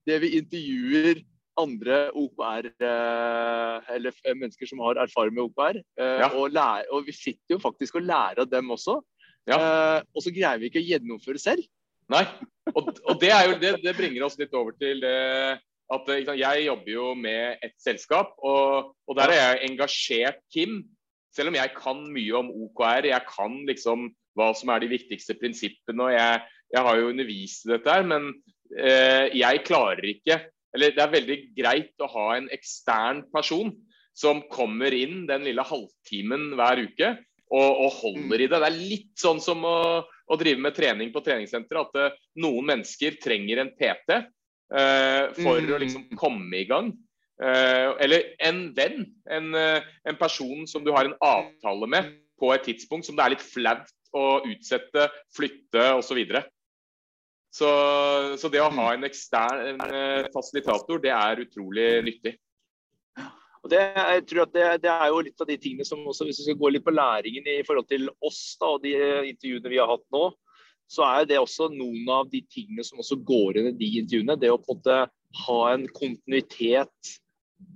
det 0.08 0.22
vi 0.24 0.36
intervjuer 0.40 1.24
andre 1.60 1.98
OKR, 2.18 2.70
eh, 2.80 3.92
eller 3.96 4.16
mennesker 4.36 4.70
som 4.70 4.82
har 4.86 5.00
erfaring 5.02 5.36
med 5.36 5.50
OKR. 5.50 5.82
Eh, 6.00 6.22
ja. 6.24 6.30
Og, 6.38 6.52
lære, 6.54 6.88
og, 6.92 7.06
vi 7.08 7.16
sitter 7.16 7.58
jo 7.58 7.62
faktisk 7.62 8.00
og 8.00 8.08
lærer 8.08 8.44
av 8.44 8.50
dem 8.52 8.72
også. 8.72 9.00
Ja. 9.50 9.58
Eh, 9.58 10.00
og 10.16 10.24
så 10.24 10.34
greier 10.34 10.62
vi 10.62 10.70
ikke 10.70 10.82
å 10.82 10.88
gjennomføre 10.88 11.42
selv. 11.42 11.68
Nei, 12.12 12.26
og, 12.74 12.90
og 13.08 13.20
det, 13.22 13.32
jo, 13.32 13.58
det, 13.62 13.76
det, 13.86 13.94
bringer 13.96 14.26
oss 14.26 14.36
litt 14.40 14.56
over 14.58 14.76
til 14.80 15.00
det 15.04 15.60
at 15.92 16.10
jeg 16.40 16.66
jobber 16.66 16.92
jo 16.94 17.12
med 17.20 17.62
et 17.66 17.76
selskap, 17.82 18.34
og, 18.40 18.94
og 19.08 19.18
der 19.20 19.34
er 19.34 19.42
jeg 19.42 19.70
engasjert 19.70 20.40
Kim. 20.54 20.82
Selv 21.36 21.52
om 21.52 21.58
jeg 21.58 21.74
kan 21.76 22.00
mye 22.12 22.40
om 22.40 22.50
OKR, 22.66 23.10
jeg 23.12 23.28
kan 23.28 23.60
liksom 23.68 24.10
hva 24.40 24.54
som 24.56 24.72
er 24.72 24.84
de 24.84 24.92
viktigste 24.94 25.36
prinsippene, 25.40 26.08
og 26.08 26.16
jeg, 26.16 26.42
jeg 26.72 26.88
har 26.88 27.00
jo 27.00 27.12
undervist 27.12 27.68
i 27.68 27.74
dette 27.74 27.92
her, 27.92 28.08
men 28.08 28.32
eh, 28.80 29.28
jeg 29.36 29.64
klarer 29.68 30.08
ikke 30.14 30.40
eller 30.76 30.94
det 30.96 31.04
er 31.04 31.16
veldig 31.16 31.38
greit 31.56 32.04
å 32.04 32.10
ha 32.14 32.28
en 32.38 32.48
ekstern 32.54 33.26
person 33.34 33.74
som 34.18 34.44
kommer 34.52 34.94
inn 34.96 35.26
den 35.28 35.46
lille 35.48 35.64
halvtimen 35.68 36.52
hver 36.60 36.84
uke 36.86 37.12
og, 37.52 37.70
og 37.70 37.98
holder 38.00 38.44
i 38.44 38.48
det. 38.48 38.60
Det 38.60 38.70
er 38.70 38.78
litt 38.78 39.12
sånn 39.20 39.42
som 39.44 39.64
å, 39.68 39.80
å 40.04 40.40
drive 40.40 40.64
med 40.64 40.76
trening 40.76 41.12
på 41.12 41.24
treningssenter, 41.26 41.82
at 41.82 41.98
uh, 42.00 42.20
noen 42.40 42.70
mennesker 42.72 43.20
trenger 43.24 43.64
en 43.64 43.74
PT 43.76 44.16
eh, 44.16 44.30
for 44.72 45.60
mm. 45.60 45.72
å 45.76 45.80
liksom 45.82 46.04
komme 46.20 46.62
i 46.62 46.68
gang. 46.70 46.94
Uh, 47.42 47.98
eller 48.04 48.30
en 48.46 48.68
venn, 48.78 49.02
en, 49.34 49.56
en, 49.58 50.18
person 50.20 50.68
som 50.70 50.86
du 50.86 50.92
har 50.94 51.10
en 51.10 51.18
avtale 51.26 51.90
med 51.90 52.12
på 52.40 52.52
et 52.54 52.64
tidspunkt 52.68 53.08
som 53.08 53.18
det 53.18 53.26
er 53.26 53.34
litt 53.34 53.44
flaut 53.44 53.90
å 54.16 54.26
utsette, 54.46 55.08
flytte 55.36 55.88
osv. 55.98 56.22
Så, 57.52 57.72
så, 58.40 58.52
det 58.54 58.62
å 58.64 58.70
ha 58.72 58.88
en 58.94 59.08
ekstern 59.08 59.82
fasilitator, 60.32 61.02
det 61.04 61.12
er 61.16 61.44
utrolig 61.44 61.90
nyttig. 62.06 62.38
Og 63.62 63.70
det, 63.70 63.82
jeg 63.94 64.24
tror 64.30 64.46
at 64.48 64.54
det, 64.56 64.68
det, 64.86 64.92
er 64.92 65.12
jo 65.12 65.22
litt 65.26 65.44
av 65.44 65.50
de 65.50 65.58
tingene 65.62 65.86
som 65.86 66.02
også, 66.10 66.26
Hvis 66.28 66.42
vi 66.42 66.48
skal 66.50 66.60
gå 66.62 66.72
litt 66.74 66.86
på 66.86 66.94
læringen 66.94 67.46
i 67.46 67.62
forhold 67.68 67.88
til 67.92 68.10
oss 68.26 68.42
da, 68.62 68.72
og 68.74 68.86
de 68.86 68.96
intervjuene 69.30 69.74
vi 69.74 69.82
har 69.82 69.92
hatt 69.92 70.06
nå, 70.14 70.24
så 70.92 71.08
er 71.08 71.28
det 71.30 71.40
også 71.40 71.70
noen 71.72 72.10
av 72.12 72.30
de 72.32 72.42
tingene 72.52 72.84
som 72.84 73.00
også 73.00 73.18
går 73.28 73.60
inn 73.60 73.70
i 73.72 73.78
de 73.80 73.90
intervjuene. 74.02 74.38
Det 74.40 74.52
å 74.52 74.60
på 74.60 74.74
en 74.74 74.80
måte 74.80 74.98
ha 75.46 75.60
en 75.72 75.86
kontinuitet 75.96 77.12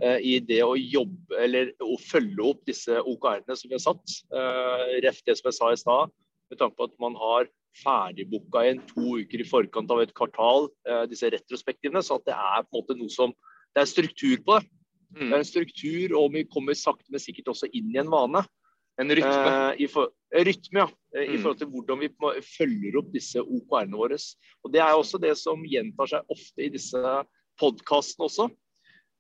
eh, 0.04 0.20
i 0.20 0.34
det 0.44 0.60
å 0.66 0.74
jobbe 0.76 1.40
eller 1.46 1.72
å 1.84 1.96
følge 2.02 2.50
opp 2.52 2.66
disse 2.68 3.00
OKR-ene 3.00 3.56
som 3.56 3.72
vi 3.72 3.78
har 3.78 3.86
satt. 3.86 4.18
Eh, 4.36 4.98
ref 5.06 5.22
det 5.24 5.38
som 5.40 5.48
jeg 5.48 5.60
sa 5.60 5.72
i 5.72 5.80
stad, 5.80 6.12
med 6.52 6.60
tanke 6.60 6.76
på 6.80 6.90
at 6.90 6.98
man 7.02 7.16
har 7.22 7.48
ferdigbooka 7.80 8.66
inn 8.70 8.84
to 8.92 9.18
uker 9.22 9.44
i 9.44 9.48
forkant 9.48 9.92
av 9.92 10.04
et 10.04 10.14
kvartal, 10.16 10.70
eh, 10.88 11.06
disse 11.12 11.32
retrospektivene. 11.32 12.04
Så 12.04 12.20
at 12.20 12.28
det 12.28 12.36
er 12.36 12.68
på 12.68 12.76
en 12.76 12.82
måte 12.82 13.00
noe 13.00 13.12
som 13.12 13.36
Det 13.76 13.82
er 13.82 13.90
struktur 13.92 14.38
på 14.40 14.56
det. 14.56 14.70
Mm. 15.18 15.26
Det 15.26 15.34
er 15.34 15.42
en 15.42 15.48
struktur, 15.48 16.14
og 16.16 16.30
vi 16.32 16.46
kommer 16.48 16.78
sakte, 16.80 17.10
men 17.12 17.20
sikkert 17.20 17.50
også 17.52 17.68
inn 17.76 17.90
i 17.92 18.00
en 18.00 18.08
vane. 18.08 18.40
En 19.02 19.12
rytme? 19.12 19.56
Eh, 19.76 19.88
for, 19.92 20.12
rytme, 20.32 20.86
ja. 20.86 20.90
Mm. 21.16 21.32
I 21.36 21.38
forhold 21.40 21.60
til 21.60 21.72
hvordan 21.72 22.02
vi 22.04 22.12
følger 22.44 23.00
opp 23.00 23.12
disse 23.14 23.42
OKR-ene 23.44 24.00
våre. 24.00 24.20
Og 24.64 24.74
Det 24.74 24.82
er 24.84 24.94
også 24.94 25.20
det 25.22 25.36
som 25.40 25.64
gjentar 25.68 26.12
seg 26.12 26.36
ofte 26.36 26.66
i 26.66 26.72
disse 26.74 27.02
podkastene 27.60 28.28
også. 28.30 28.50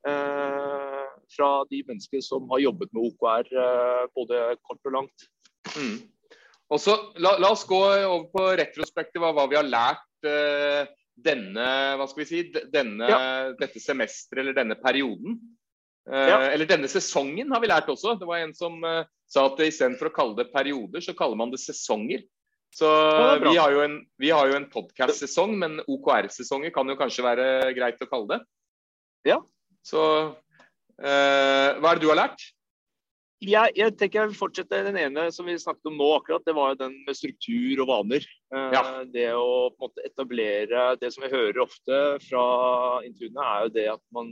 Eh, 0.06 1.06
fra 1.36 1.50
de 1.72 1.82
mennesker 1.88 2.22
som 2.22 2.46
har 2.52 2.62
jobbet 2.62 2.92
med 2.94 3.08
OKR 3.10 3.48
eh, 3.50 4.04
både 4.16 4.44
kort 4.68 4.92
og 4.92 5.00
langt. 5.00 5.26
Mm. 5.76 5.98
Og 6.74 6.82
så 6.82 6.96
la, 7.22 7.36
la, 7.42 7.52
oss 7.52 7.66
gå 7.68 7.80
over 7.80 8.28
på 8.34 8.46
retrospektiv 8.60 9.26
av 9.26 9.36
hva 9.38 9.48
vi 9.50 9.58
har 9.58 9.68
lært 9.68 10.30
eh, 10.30 10.86
denne, 11.16 11.68
hva 11.98 12.08
skal 12.10 12.24
vi 12.24 12.30
si, 12.30 12.42
denne, 12.74 13.08
ja. 13.10 13.20
dette 13.58 13.82
semesteret 13.82 14.44
eller 14.44 14.58
denne 14.58 14.78
perioden. 14.82 15.40
Eh, 16.12 16.30
ja. 16.30 16.40
Eller 16.52 16.70
denne 16.70 16.90
sesongen 16.92 17.52
har 17.54 17.62
vi 17.64 17.70
lært 17.72 17.90
også. 17.90 18.16
Det 18.20 18.30
var 18.30 18.44
en 18.44 18.54
som 18.58 18.78
uh, 18.86 19.04
sa 19.32 19.48
at 19.50 19.62
istedenfor 19.66 20.12
å 20.12 20.16
kalle 20.16 20.40
det 20.42 20.52
perioder, 20.54 21.02
så 21.02 21.16
kaller 21.18 21.40
man 21.40 21.54
det 21.54 21.62
sesonger. 21.64 22.26
Så 22.76 22.90
ja, 22.90 23.38
vi 23.40 23.56
har 23.56 23.72
jo 23.72 23.86
en, 23.86 24.02
vi 24.20 24.34
en 24.36 24.68
podkast-sesong, 24.68 25.54
men 25.62 25.78
OKR-sesonger 25.88 26.74
kan 26.76 26.90
jo 26.92 26.98
kanskje 27.00 27.24
være 27.24 27.46
greit 27.78 28.02
å 28.04 28.10
kalle 28.10 28.36
det. 28.36 28.40
Ja. 29.32 29.40
Så 29.86 30.02
uh, 30.04 31.70
hva 31.80 31.88
er 31.88 31.96
det 31.96 32.04
du 32.04 32.12
har 32.12 32.20
lært? 32.26 32.52
Jeg, 33.46 33.76
jeg, 33.78 33.94
tenker 34.00 34.22
jeg 34.22 34.32
vil 34.32 34.38
fortsette 34.40 34.82
den 34.88 34.98
ene 34.98 35.26
som 35.34 35.48
vi 35.48 35.58
snakket 35.60 35.90
om 35.90 35.98
nå. 36.00 36.08
akkurat, 36.18 36.44
Det 36.48 36.56
var 36.56 36.74
jo 36.74 36.82
den 36.84 36.94
med 37.08 37.18
struktur 37.18 37.82
og 37.84 37.90
vaner. 37.90 38.28
Ja. 38.52 38.84
Det 39.12 39.28
å 39.36 39.72
på 39.76 39.76
en 39.76 39.90
måte 39.90 40.06
etablere 40.08 40.86
Det 41.02 41.10
som 41.12 41.26
vi 41.26 41.34
hører 41.34 41.60
ofte 41.66 42.00
fra 42.24 42.46
intervjuene, 43.06 43.44
er 43.44 43.66
jo 43.66 43.74
det 43.76 43.88
at 43.92 44.04
man 44.16 44.32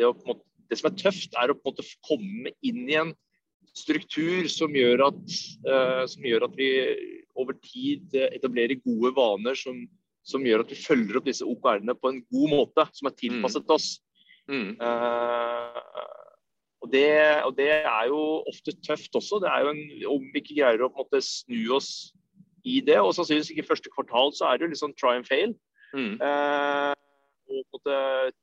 det 0.00 0.08
å 0.08 0.14
på 0.16 0.24
en 0.24 0.32
måte 0.32 0.49
det 0.70 0.78
som 0.78 0.90
er 0.90 0.98
tøft, 0.98 1.34
er 1.38 1.50
å 1.50 1.56
på 1.58 1.66
en 1.66 1.72
måte 1.72 1.86
komme 2.06 2.54
inn 2.66 2.84
i 2.88 2.98
en 3.00 3.14
struktur 3.76 4.48
som 4.50 4.74
gjør 4.74 5.06
at, 5.10 5.34
uh, 5.66 6.04
som 6.10 6.26
gjør 6.26 6.46
at 6.48 6.54
vi 6.58 6.70
over 7.38 7.56
tid 7.62 8.14
etablerer 8.30 8.80
gode 8.82 9.12
vaner 9.16 9.58
som, 9.58 9.82
som, 10.26 10.44
gjør 10.46 10.64
at 10.64 10.72
vi 10.72 10.78
følger 10.80 11.20
opp 11.20 11.28
disse 11.28 11.46
OKR-ene 11.46 11.94
på 11.98 12.10
en 12.10 12.22
god 12.32 12.54
måte, 12.54 12.86
som 12.96 13.10
er 13.10 13.18
tilpasset 13.18 13.66
mm. 13.66 13.74
oss. 13.76 13.90
Mm. 14.50 14.72
Uh, 14.82 15.78
og, 16.80 16.88
det, 16.92 17.10
og, 17.46 17.54
det, 17.58 17.70
er 17.78 18.10
jo 18.10 18.22
ofte 18.50 18.74
tøft 18.86 19.14
også. 19.14 19.42
Det 19.44 19.50
er 19.52 19.66
jo 19.66 19.74
en, 19.74 19.84
om 20.16 20.30
vi 20.32 20.42
ikke 20.42 20.58
greier 20.58 20.82
å 20.82 20.90
på 20.90 21.04
en 21.04 21.06
måte 21.06 21.22
snu 21.24 21.60
oss 21.76 21.92
i 22.66 22.80
det, 22.84 22.98
og 23.00 23.14
sannsynligvis 23.16 23.54
ikke 23.54 23.70
første 23.70 23.92
kvartal, 23.92 24.34
så 24.36 24.48
er 24.48 24.58
det 24.58 24.66
jo 24.66 24.72
litt 24.74 24.82
sånn 24.82 24.96
try 24.98 25.14
and 25.16 25.28
fail. 25.28 25.54
Mm. 25.96 26.18
Uh, 26.20 26.92
og 27.50 27.88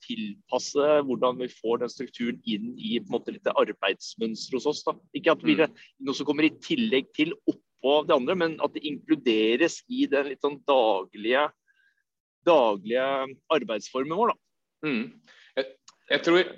tilpasse 0.04 0.88
hvordan 1.08 1.40
vi 1.42 1.48
får 1.52 1.84
den 1.84 1.92
strukturen 1.92 2.42
inn 2.50 2.74
i 2.76 2.98
måte, 3.12 3.34
litt 3.36 3.48
arbeidsmønster 3.54 4.58
hos 4.58 4.68
oss. 4.70 4.84
Da. 4.88 4.96
Ikke 5.18 5.36
at 5.36 5.46
vi, 5.46 5.58
mm. 5.60 5.80
noe 6.08 6.18
som 6.18 6.28
kommer 6.28 6.48
i 6.48 6.54
tillegg 6.64 7.10
til 7.18 7.34
oppå 7.50 8.02
det 8.08 8.16
andre, 8.18 8.36
men 8.40 8.58
at 8.64 8.76
det 8.76 8.86
inkluderes 8.90 9.80
i 9.88 10.06
den 10.12 10.32
litt 10.32 10.44
sånn 10.44 10.60
daglige, 10.68 11.48
daglige 12.48 13.08
arbeidsformen 13.54 14.20
vår. 14.20 14.34
Da. 14.34 14.88
Mm. 14.88 15.04
Jeg, 15.58 15.72
jeg, 16.12 16.24
tror, 16.28 16.54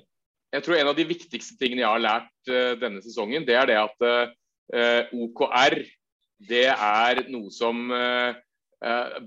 jeg, 0.55 0.65
tror, 0.65 0.77
en 0.79 0.91
av 0.91 0.97
de 0.97 1.07
viktigste 1.09 1.57
tingene 1.59 1.85
jeg 1.85 1.93
har 1.93 2.03
lært 2.03 2.51
uh, 2.51 2.75
denne 2.81 3.03
sesongen, 3.05 3.47
det 3.47 3.57
er 3.59 3.69
det 3.69 3.79
at 3.79 4.05
uh, 4.05 4.35
eh, 4.75 5.15
OKR 5.15 5.79
det 6.49 6.69
er 6.71 7.25
noe 7.27 7.51
som 7.51 7.89
uh, 7.91 8.31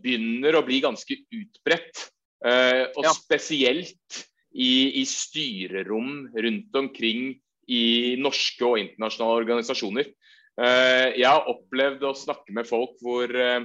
begynner 0.00 0.56
å 0.56 0.64
bli 0.64 0.78
ganske 0.80 1.18
utbredt. 1.28 2.06
Uh, 2.42 2.90
og 2.98 3.06
ja. 3.06 3.12
spesielt 3.14 4.22
i, 4.50 4.98
i, 4.98 5.04
styrerom 5.06 6.26
rundt 6.34 6.78
omkring 6.78 7.36
i 7.70 7.84
norske 8.18 8.66
og 8.66 8.80
internasjonale 8.80 9.44
organisasjoner. 9.44 10.10
Uh, 10.58 11.14
jeg 11.14 11.28
har 11.28 11.46
opplevd 11.52 12.02
å 12.02 12.16
snakke 12.18 12.54
med 12.56 12.66
folk 12.66 12.96
hvor, 13.04 13.30
uh, 13.30 13.62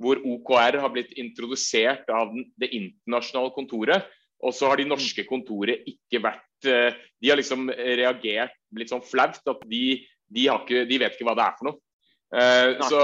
hvor 0.00 0.22
OKR 0.22 0.78
har 0.84 0.94
blitt 0.94 1.10
introdusert 1.18 2.06
av 2.14 2.30
den, 2.30 2.46
det 2.62 2.70
internasjonale 2.78 3.52
kontoret, 3.56 4.06
og 4.40 4.54
så 4.56 4.70
har 4.70 4.78
de 4.78 4.86
norske 4.88 5.26
kontoret 5.28 5.82
ikke 5.90 6.22
vært 6.24 6.46
De 6.64 7.28
har 7.28 7.36
liksom 7.36 7.70
reagert 7.72 8.54
litt 8.76 8.88
sånn 8.92 9.04
flaut. 9.04 9.36
At 9.48 9.60
de, 9.68 10.00
de, 10.32 10.46
ikke, 10.48 10.86
de, 10.88 10.98
vet 11.00 11.16
ikke 11.16 11.26
hva 11.28 11.34
det 11.36 11.44
er 11.44 11.58
for 11.58 11.68
noe. 11.68 11.78
Så, 12.84 13.00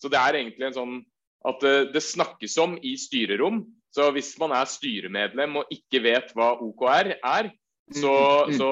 så, 0.00 0.10
det 0.12 0.20
er 0.20 0.38
egentlig 0.40 0.66
en 0.68 0.76
sånn 0.76 0.94
at 1.48 1.64
det 1.92 2.02
snakkes 2.04 2.56
om 2.60 2.76
i 2.84 2.94
styrerom, 3.00 3.62
så 3.94 4.10
hvis 4.14 4.34
man 4.40 4.52
er 4.56 4.68
styremedlem 4.68 5.60
og 5.62 5.72
ikke 5.72 6.02
vet 6.04 6.32
hva 6.36 6.54
OKR 6.62 7.14
er, 7.16 7.50
så, 7.94 8.12
mm, 8.46 8.50
mm. 8.50 8.56
så, 8.58 8.70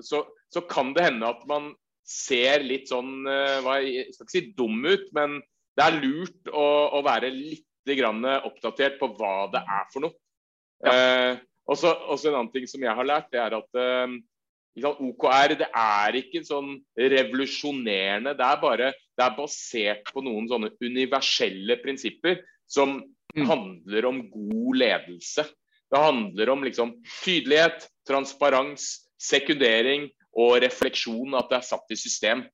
så, 0.00 0.22
så 0.52 0.62
kan 0.68 0.94
det 0.96 1.04
hende 1.04 1.28
at 1.28 1.42
man 1.48 1.72
ser 2.04 2.64
litt 2.64 2.90
sånn 2.90 3.24
Hva 3.24 3.78
Jeg 3.80 4.12
skal 4.12 4.24
ikke 4.24 4.32
si 4.32 4.42
dum 4.56 4.80
ut, 4.84 5.04
men 5.16 5.38
det 5.76 5.84
er 5.84 5.98
lurt 6.00 6.50
å, 6.52 6.66
å 6.98 7.00
være 7.04 7.32
litt 7.32 7.66
oppdatert 7.84 8.96
på 9.00 9.10
hva 9.18 9.50
det 9.52 9.60
er 9.60 9.88
for 9.92 10.06
noe. 10.06 10.16
Ja. 10.84 10.92
Eh, 10.94 11.32
også, 11.68 11.90
også, 12.12 12.30
en 12.30 12.38
annen 12.38 12.52
ting 12.52 12.68
som 12.68 12.80
jeg 12.80 12.96
har 12.96 13.08
lært, 13.08 13.28
det 13.32 13.40
er 13.40 13.56
at 13.56 13.78
eh, 13.80 14.14
OKR 14.84 15.56
det 15.60 15.68
er 15.68 16.16
ikke 16.18 16.42
sånn 16.46 16.78
revolusjonerende. 16.96 18.32
Det 18.38 18.46
er 18.46 18.62
bare 18.62 18.92
det 18.94 19.24
er 19.26 19.36
basert 19.36 20.08
på 20.10 20.24
noen 20.24 20.48
sånne 20.50 20.72
universelle 20.82 21.76
prinsipper 21.82 22.40
som 22.66 22.98
mm. 23.36 23.46
handler 23.48 24.08
om 24.10 24.20
god 24.30 24.80
ledelse. 24.80 25.46
Det 25.90 26.00
handler 26.00 26.50
om 26.50 26.64
liksom, 26.66 26.94
tydelighet, 27.24 27.88
transparens, 28.08 29.08
sekundering 29.20 30.08
og 30.34 30.58
refleksjon, 30.64 31.36
at 31.38 31.50
det 31.50 31.60
er 31.60 31.68
satt 31.68 31.94
i 31.94 31.98
system. 31.98 32.44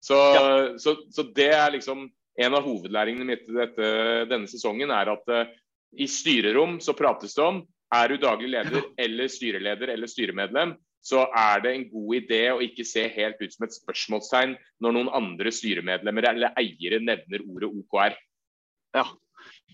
Så, 0.00 0.16
ja. 0.16 0.48
så, 0.80 0.96
så 1.12 1.26
det 1.36 1.50
er 1.52 1.74
liksom 1.74 2.06
en 2.36 2.56
av 2.56 2.66
hovedlæringene 2.66 3.26
mitt 3.26 3.46
dette, 3.48 3.86
denne 4.30 4.48
sesongen 4.50 4.92
er 4.92 5.10
at 5.12 5.32
uh, 5.32 5.48
i 5.96 6.08
styrerom 6.10 6.78
så 6.84 6.94
prates 6.96 7.34
det 7.36 7.44
om 7.44 7.62
er 7.94 8.10
du 8.10 8.18
daglig 8.20 8.50
leder 8.52 8.82
eller 9.04 9.30
styreleder 9.30 9.92
eller 9.94 10.10
styremedlem, 10.10 10.74
så 11.06 11.22
er 11.38 11.62
det 11.62 11.72
en 11.72 11.84
god 11.90 12.16
idé 12.18 12.40
å 12.50 12.62
ikke 12.64 12.84
se 12.86 13.04
helt 13.14 13.38
ut 13.38 13.52
som 13.54 13.66
et 13.66 13.76
spørsmålstegn 13.76 14.56
når 14.82 14.96
noen 14.96 15.12
andre 15.14 15.52
styremedlemmer 15.54 16.26
eller 16.32 16.56
eiere 16.58 16.98
nevner 17.02 17.44
ordet 17.46 17.70
OKR. 17.70 18.16
Ja, 18.96 19.04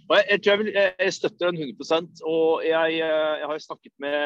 og 0.09 0.14
jeg, 0.18 0.25
jeg, 0.30 0.38
tror 0.42 0.52
jeg, 0.52 0.61
vil, 0.62 0.71
jeg, 0.75 1.12
støtter 1.14 1.50
den 1.50 1.59
100% 1.76 2.23
og 2.28 2.49
jeg, 2.66 2.88
jeg 2.99 3.47
har 3.50 3.59
snakket 3.66 3.94
med 4.02 4.18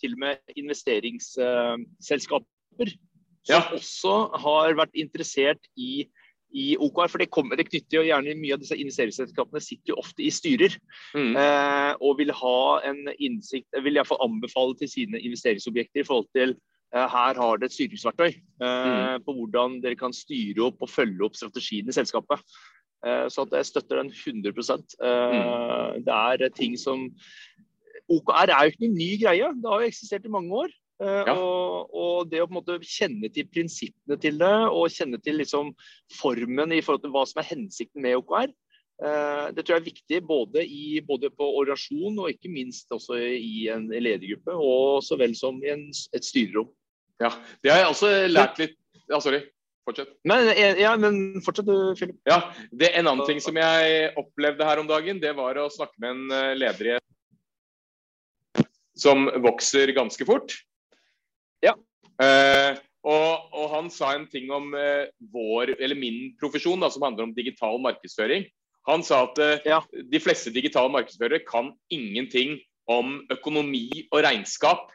til 0.00 0.10
og 0.16 0.20
med 0.24 0.34
investeringsselskaper 0.56 2.88
som 3.42 3.58
ja. 3.58 3.62
også 3.74 4.16
har 4.42 4.76
vært 4.78 4.98
interessert 4.98 5.62
i, 5.76 6.06
i 6.54 6.72
OKR. 6.78 7.10
For 7.10 7.22
det, 7.22 7.30
kommer, 7.34 7.58
det, 7.58 7.68
knytter 7.70 7.98
jo 7.98 8.04
gjerne 8.06 8.36
mye 8.38 8.56
av 8.56 8.62
disse 8.62 8.78
investeringsselskapene 8.78 9.62
sitter 9.62 9.94
jo 9.94 10.00
ofte 10.02 10.24
i 10.24 10.30
styrer. 10.34 10.76
Mm. 11.16 11.34
Eh, 11.38 11.92
og 11.98 12.20
vil 12.20 12.34
ha 12.38 12.58
en 12.88 13.02
innsikt, 13.18 13.68
vil 13.82 13.98
iallfall 13.98 14.22
anbefale 14.24 14.78
til 14.78 14.92
sine 14.92 15.22
investeringsobjekter 15.22 16.04
i 16.04 16.06
forhold 16.06 16.30
til 16.36 16.54
eh, 16.94 17.08
her 17.16 17.40
har 17.40 17.58
det 17.58 17.70
et 17.70 17.78
styringsverktøy 17.78 18.30
eh, 18.30 18.62
mm. 18.62 19.26
på 19.26 19.36
hvordan 19.38 19.80
dere 19.82 19.98
kan 19.98 20.14
styre 20.14 20.68
opp 20.68 20.86
og 20.86 20.92
følge 20.92 21.26
opp 21.26 21.38
strategien 21.38 21.90
i 21.90 21.98
selskapet. 21.98 22.46
Eh, 23.02 23.26
så 23.34 23.44
jeg 23.50 23.66
støtter 23.66 23.98
den 23.98 24.12
100 24.12 24.52
eh, 25.02 25.32
mm. 25.34 26.04
Det 26.06 26.14
er 26.14 26.54
ting 26.54 26.76
som 26.78 27.08
OKR 28.10 28.50
er 28.50 28.66
jo 28.66 28.72
ikke 28.72 28.84
noen 28.84 28.98
ny 28.98 29.10
greie. 29.20 29.50
Det 29.58 29.70
har 29.70 29.82
jo 29.82 29.90
eksistert 29.90 30.26
i 30.26 30.32
mange 30.32 30.54
år. 30.64 30.74
Eh, 31.02 31.22
ja. 31.26 31.34
Og, 31.34 31.90
og, 31.90 32.18
det 32.30 32.42
å 32.42 32.46
på 32.46 32.54
en 32.54 32.60
måte 32.60 32.78
kjenne 32.86 33.30
til 33.34 33.48
prinsippene 33.50 34.18
til 34.22 34.38
det, 34.42 34.56
og 34.70 34.92
kjenne 34.94 35.18
til 35.22 35.40
liksom 35.40 35.72
formen 36.20 36.74
i 36.74 36.82
forhold 36.84 37.02
til 37.06 37.14
hva 37.14 37.24
som 37.26 37.42
er 37.42 37.50
hensikten 37.54 38.04
med 38.04 38.20
OKR, 38.20 38.52
det 39.02 39.64
tror 39.64 39.72
jeg 39.72 39.80
er 39.80 39.86
viktig 39.88 40.18
både, 40.28 40.62
i, 40.62 41.00
både 41.02 41.26
på 41.34 41.46
orasjon 41.58 42.20
og 42.22 42.28
ikke 42.30 42.52
minst 42.52 42.92
også 42.94 43.16
i 43.18 43.64
en 43.72 43.88
ledergruppe, 43.90 44.54
og 44.54 45.00
så 45.02 45.18
vel 45.18 45.34
som 45.34 45.58
i 45.64 45.72
en, 45.72 45.88
et 46.14 46.22
styrerom. 46.22 46.68
Ja, 47.18 47.32
Det 47.64 47.72
har 47.72 47.80
jeg 47.80 47.88
også 47.88 48.12
lært 48.30 48.62
litt 48.62 48.78
Ja, 49.10 49.18
sorry. 49.18 49.40
Fortsett. 49.82 50.12
Men, 50.24 50.46
ja, 50.78 50.96
men 50.96 51.42
fortsett 51.42 51.66
du, 51.66 51.94
Philip. 51.98 52.20
Ja, 52.28 52.38
det, 52.70 52.92
En 52.94 53.08
annen 53.10 53.26
ting 53.26 53.40
som 53.42 53.56
jeg 53.58 54.12
opplevde 54.20 54.66
her 54.66 54.78
om 54.78 54.86
dagen, 54.86 55.18
det 55.22 55.32
var 55.34 55.58
å 55.58 55.70
snakke 55.74 55.98
med 56.02 56.14
en 56.14 56.36
eh, 56.36 56.52
leder 56.58 56.92
i 56.92 56.98
som 59.02 59.24
vokser 59.42 59.90
ganske 59.96 60.22
fort. 60.28 60.54
Ja. 61.64 61.72
Eh, 62.22 62.76
og, 63.02 63.48
og, 63.50 63.64
han 63.72 63.88
sa 63.90 64.12
en 64.14 64.28
ting 64.30 64.52
om 64.54 64.76
eh, 64.78 65.08
vår, 65.32 65.72
eller 65.80 65.98
min 65.98 66.36
profesjon, 66.38 66.84
da, 66.84 66.92
som 66.92 67.02
handler 67.02 67.26
om 67.26 67.34
digital 67.34 67.80
markedsføring. 67.82 68.46
Han 68.86 69.02
sa 69.06 69.24
at 69.28 69.66
ja. 69.66 69.78
de 70.10 70.20
fleste 70.22 70.50
digitale 70.54 70.90
markedsførere 70.90 71.42
kan 71.46 71.70
ingenting 71.94 72.56
om 72.90 73.20
økonomi 73.30 73.88
og 74.10 74.24
regnskap. 74.26 74.90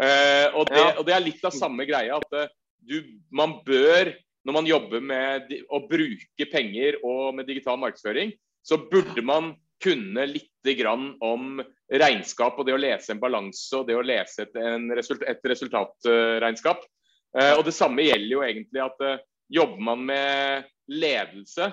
og, 0.00 0.64
det, 0.66 0.86
og, 0.98 1.04
det, 1.06 1.14
er 1.14 1.22
litt 1.22 1.44
av 1.46 1.54
samme 1.54 1.86
greia. 1.86 2.18
at 2.18 2.50
du, 2.90 2.98
man 3.30 3.58
bør, 3.66 4.12
når 4.46 4.56
man 4.56 4.68
jobber 4.68 5.02
med 5.04 5.52
å 5.70 5.82
bruke 5.88 6.46
penger 6.52 6.98
og 7.06 7.36
med 7.38 7.48
digital 7.48 7.78
markedsføring, 7.80 8.32
så 8.66 8.80
burde 8.90 9.22
man 9.24 9.54
kunne 9.80 10.26
litt 10.28 10.70
grann 10.76 11.14
om 11.24 11.60
regnskap 11.88 12.58
og 12.60 12.66
det 12.68 12.76
å 12.76 12.80
lese 12.80 13.14
en 13.14 13.22
balanse 13.22 13.78
og 13.78 13.86
det 13.88 13.96
å 13.96 14.04
lese 14.04 14.44
et, 14.44 14.58
result, 14.96 15.24
et 15.24 15.46
resultatregnskap. 15.52 16.82
Uh, 17.36 17.54
og 17.56 17.64
Det 17.66 17.74
samme 17.74 18.04
gjelder 18.04 18.34
jo 18.34 18.42
egentlig 18.44 18.82
at 18.84 19.04
uh, 19.06 19.22
jobber 19.50 19.86
man 19.90 20.04
med 20.10 20.68
ledelse, 20.90 21.70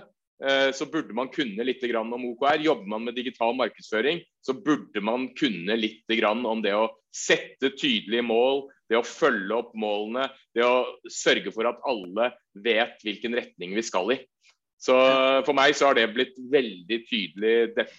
så 0.73 0.85
burde 0.85 1.15
man 1.17 1.31
kunne 1.33 1.65
litt 1.65 1.81
grann 1.81 2.11
om 2.13 2.25
OKR. 2.29 2.61
Jobber 2.61 2.91
man 2.91 3.07
med 3.07 3.15
digital 3.17 3.55
markedsføring, 3.57 4.19
så 4.45 4.53
burde 4.53 5.01
man 5.01 5.31
kunne 5.39 5.77
litt 5.79 6.05
grann 6.19 6.43
om 6.45 6.61
det 6.61 6.75
å 6.77 6.91
sette 7.09 7.71
tydelige 7.73 8.21
mål, 8.21 8.67
det 8.89 8.99
å 8.99 9.05
følge 9.05 9.57
opp 9.57 9.71
målene, 9.73 10.27
det 10.53 10.65
å 10.65 10.85
sørge 11.09 11.53
for 11.55 11.69
at 11.69 11.81
alle 11.89 12.29
vet 12.53 13.01
hvilken 13.01 13.33
retning 13.39 13.73
vi 13.77 13.85
skal 13.85 14.13
i. 14.13 14.19
Så 14.77 14.93
for 15.47 15.57
meg 15.57 15.73
så 15.73 15.89
har 15.89 15.97
det 15.97 16.05
blitt 16.13 16.37
veldig 16.51 17.01
tydelig 17.09 17.55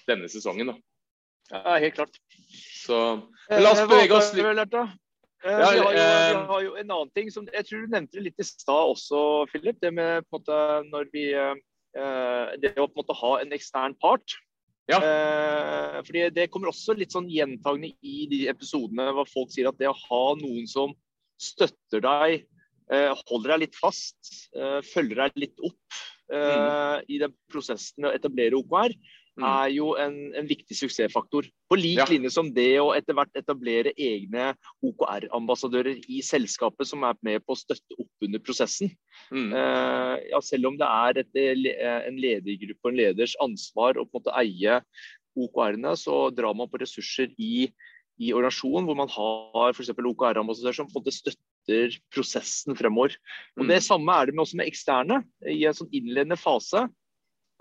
denne 0.06 0.30
sesongen. 0.30 0.70
Da. 0.70 0.78
Ja, 1.50 1.76
helt 1.82 1.98
klart. 1.98 2.20
Så 2.78 2.96
la 3.50 3.74
oss 3.74 3.84
bevege 3.88 4.14
oss 4.14 4.32
litt. 4.36 4.78
Ja, 5.44 5.54
vi, 5.54 5.62
har 5.62 5.74
jo, 5.76 5.82
vi, 5.94 6.04
har 6.50 6.62
jo, 6.64 6.70
en 6.80 6.88
annen 6.90 7.10
ting 7.14 7.28
som 7.30 7.44
jeg 7.46 7.66
tror 7.66 7.84
du 7.84 7.92
nevnte 7.92 8.22
litt 8.22 8.40
i 8.42 8.46
stad 8.46 8.94
også, 8.94 9.20
Philip. 9.52 9.78
Det 9.82 9.92
med 9.94 10.26
på 10.26 10.38
en 10.38 10.42
måte 10.42 10.62
når 10.90 11.10
vi 11.12 11.26
Det 12.62 12.74
å 12.76 12.86
på 12.86 12.92
en 12.92 13.00
måte 13.00 13.16
ha 13.18 13.32
en 13.42 13.54
ekstern 13.56 13.96
part. 13.98 14.36
Ja. 14.88 14.98
Eh, 15.04 15.98
fordi 16.06 16.28
Det 16.32 16.48
kommer 16.50 16.72
også 16.72 16.96
litt 16.96 17.12
sånn 17.12 17.28
gjentagende 17.30 17.92
i 18.00 18.24
de 18.30 18.46
episodene 18.48 19.10
hvor 19.16 19.28
folk 19.28 19.52
sier 19.52 19.68
at 19.68 19.78
det 19.80 19.90
å 19.90 19.96
ha 19.96 20.22
noen 20.40 20.68
som 20.70 20.94
støtter 21.38 22.02
deg, 22.02 22.46
eh, 22.90 23.12
holder 23.28 23.54
deg 23.54 23.66
litt 23.66 23.76
fast, 23.78 24.48
eh, 24.56 24.80
følger 24.88 25.26
deg 25.26 25.42
litt 25.44 25.60
opp, 25.60 26.00
mm. 26.28 27.04
i 27.08 27.16
den 27.22 27.32
prosessen 27.48 28.04
å 28.04 28.12
etablere 28.12 28.58
OKR. 28.58 28.92
Er 29.44 29.68
jo 29.74 29.92
en, 30.00 30.16
en, 30.36 30.46
viktig 30.48 30.76
suksessfaktor. 30.76 31.48
På 31.70 31.78
lik 31.78 32.00
ja. 32.00 32.06
linje 32.10 32.30
som 32.34 32.48
det 32.54 32.80
å 32.82 32.90
etter 32.96 33.16
hvert 33.16 33.38
etablere 33.38 33.92
egne 33.94 34.52
OKR-ambassadører 34.84 36.00
i 36.10 36.22
selskapet 36.24 36.88
som 36.90 37.04
er 37.06 37.18
med 37.26 37.44
på 37.44 37.54
å 37.54 37.60
støtte 37.60 37.98
opp 37.98 38.26
under 38.26 38.42
prosessen. 38.42 38.92
Mm. 39.30 39.52
Eh, 39.52 40.14
ja, 40.32 40.42
selv 40.44 40.72
om 40.72 40.80
det 40.80 40.88
er 40.88 41.22
et, 41.24 41.40
eh, 41.42 42.00
en 42.08 42.18
ledergruppe 42.20 42.84
og 42.84 42.92
en 42.92 43.00
leders 43.02 43.36
ansvar 43.44 43.98
å 43.98 44.06
på 44.08 44.18
en 44.18 44.22
måte 44.22 44.38
eie 44.40 44.80
OKR-ene, 45.38 45.94
så 45.98 46.26
drar 46.34 46.56
man 46.58 46.70
på 46.70 46.80
ressurser 46.82 47.30
i 47.38 47.68
i 48.18 48.32
organisasjonen, 48.34 48.88
hvor 48.88 48.98
man 48.98 49.10
har 49.12 49.74
f.eks. 49.74 49.92
OKR-ambassadør 49.94 50.74
som 50.74 50.88
på 50.88 50.98
en 50.98 51.04
måte 51.04 51.14
støtter 51.14 51.98
prosessen 52.14 52.74
fremover. 52.78 53.14
Og 53.58 53.68
Det 53.68 53.78
mm. 53.78 53.86
samme 53.86 54.16
er 54.16 54.26
det 54.26 54.34
med, 54.34 54.42
også 54.42 54.58
med 54.58 54.70
eksterne. 54.70 55.20
I 55.46 55.60
en 55.68 55.76
sånn 55.76 55.92
innledende 55.94 56.38
fase 56.40 56.88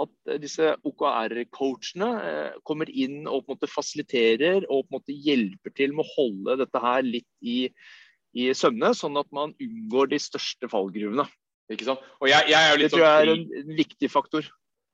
at 0.04 0.32
eh, 0.32 0.39
disse 0.42 0.74
OKR-coachene 0.88 2.10
eh, 2.22 2.60
kommer 2.68 2.89
inn 2.92 3.24
og 3.25 3.46
på 3.46 3.54
en 3.54 3.58
måte 3.58 3.70
fasiliterer 3.72 4.68
og 4.68 4.86
på 4.86 4.92
en 4.92 4.98
måte 5.00 5.16
hjelper 5.16 5.74
til 5.77 5.96
med 5.96 6.06
å 6.06 6.13
holde 6.16 6.60
dette 6.62 6.84
her 6.84 7.06
litt 7.06 7.30
i, 7.42 7.60
i 8.38 8.50
sømne, 8.58 8.94
sånn 8.98 9.18
at 9.20 9.30
man 9.36 9.56
unngår 9.63 10.12
de 10.13 10.22
største 10.22 10.70
fallgruvene. 10.72 11.27
Ikke 11.74 11.88
sant? 11.89 12.04
Og 12.22 12.30
jeg, 12.32 12.48
jeg 12.54 12.72
er 12.72 12.80
det 12.80 12.92
tror 12.94 13.04
jeg 13.04 13.24
er 13.24 13.34
en, 13.34 13.48
en, 13.62 13.74
viktig 13.77 14.12
faktor. 14.12 14.46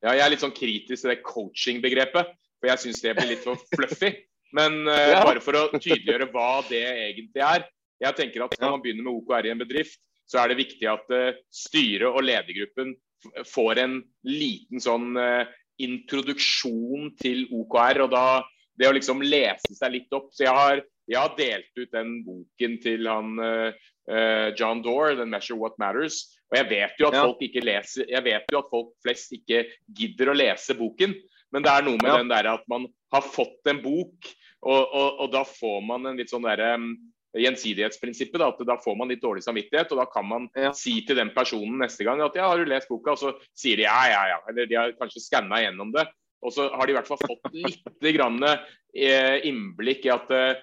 Ja, 0.03 0.15
jeg 0.17 0.25
er 0.25 0.33
litt 0.33 0.43
sånn 0.43 0.55
kritisk 0.55 1.03
til 1.03 1.13
det 1.13 1.19
coaching-begrepet, 1.25 2.31
for 2.59 2.71
jeg 2.71 2.81
syns 2.81 3.03
det 3.03 3.13
blir 3.19 3.29
litt 3.35 3.43
for 3.45 3.59
fluffy. 3.75 4.15
Men 4.53 4.83
uh, 4.85 5.21
bare 5.25 5.41
for 5.41 5.57
å 5.57 5.67
tydeliggjøre 5.73 6.29
hva 6.33 6.61
det 6.67 6.83
egentlig 6.85 7.41
er. 7.41 7.63
Jeg 8.03 8.17
tenker 8.17 8.43
at 8.45 8.53
Når 8.59 8.73
man 8.75 8.81
begynner 8.83 9.05
med 9.05 9.15
OKR 9.15 9.47
i 9.47 9.53
en 9.53 9.61
bedrift, 9.61 9.97
så 10.29 10.41
er 10.41 10.51
det 10.51 10.59
viktig 10.59 10.89
at 10.89 11.13
uh, 11.13 11.37
styret 11.53 12.09
og 12.09 12.25
ledergruppen 12.25 12.93
får 13.49 13.83
en 13.83 13.99
liten 14.27 14.83
sånn 14.83 15.13
uh, 15.19 15.45
introduksjon 15.81 17.13
til 17.21 17.47
OKR. 17.51 18.03
og 18.07 18.11
da 18.13 18.27
det 18.73 18.87
å 18.89 18.93
liksom 18.95 19.19
lese 19.21 19.75
seg 19.77 19.91
litt 19.93 20.15
opp. 20.17 20.31
Så 20.33 20.47
jeg 20.47 20.53
har, 20.57 20.79
jeg 21.05 21.19
har 21.19 21.35
delt 21.37 21.69
ut 21.77 21.91
den 21.93 22.15
boken 22.25 22.79
til 22.81 23.05
han 23.05 23.35
John 24.57 24.81
Dore, 24.81 25.13
'The 25.13 25.27
'Measure 25.29 25.59
What 25.61 25.77
Matters'. 25.77 26.23
Og 26.53 26.57
jeg 26.57 26.69
vet 26.69 26.99
jo 27.01 27.07
at 27.09 27.15
ja. 27.17 27.21
folk 27.25 27.39
ikke 27.41 27.63
leser, 27.65 28.05
jeg 28.09 28.25
vet 28.27 28.51
jo 28.53 28.59
at 28.59 28.69
folk 28.69 28.91
flest 29.01 29.31
ikke 29.33 29.63
gidder 29.97 30.29
å 30.29 30.35
lese 30.37 30.75
boken. 30.77 31.15
Men 31.53 31.65
det 31.65 31.71
er 31.71 31.85
noe 31.85 31.97
med 31.97 32.11
ja. 32.11 32.17
den 32.21 32.29
der 32.29 32.49
at 32.51 32.65
man 32.69 32.85
har 33.13 33.25
fått 33.25 33.69
en 33.69 33.81
bok, 33.81 34.29
og, 34.63 34.81
og, 34.81 35.07
og, 35.19 35.27
da 35.33 35.41
får 35.45 35.81
man 35.85 36.05
en 36.09 36.21
litt 36.21 36.31
sånn 36.31 36.45
derre 36.45 36.75
um, 36.77 36.93
gjensidighetsprinsippet. 37.39 38.39
Da, 38.41 38.49
at 38.53 38.65
da 38.67 38.77
får 38.81 38.97
man 38.99 39.11
litt 39.11 39.23
dårlig 39.23 39.43
samvittighet, 39.45 39.93
og 39.93 40.01
da 40.01 40.07
kan 40.09 40.27
man 40.29 40.49
ja. 40.57 40.73
si 40.77 40.99
til 41.07 41.17
den 41.19 41.33
personen 41.35 41.79
neste 41.81 42.05
gang 42.07 42.21
at 42.23 42.35
ja, 42.37 42.49
har 42.49 42.61
du 42.61 42.69
lest 42.69 42.91
boka? 42.91 43.15
Og 43.15 43.21
så 43.21 43.33
sier 43.57 43.79
de 43.79 43.87
ja, 43.87 44.01
ja, 44.11 44.25
ja. 44.33 44.41
Eller 44.51 44.69
de 44.69 44.79
har 44.79 44.97
kanskje 44.99 45.23
skanna 45.25 45.63
gjennom 45.63 45.93
det. 45.95 46.05
Og 46.43 46.51
så 46.51 46.67
har 46.73 46.85
de 46.85 46.93
i 46.93 46.97
hvert 46.97 47.09
fall 47.09 47.21
fått 47.23 47.55
litt 47.55 48.09
grann, 48.17 48.41
eh, 48.43 49.37
innblikk 49.47 50.09
i 50.09 50.13
at 50.13 50.33
eh, 50.35 50.57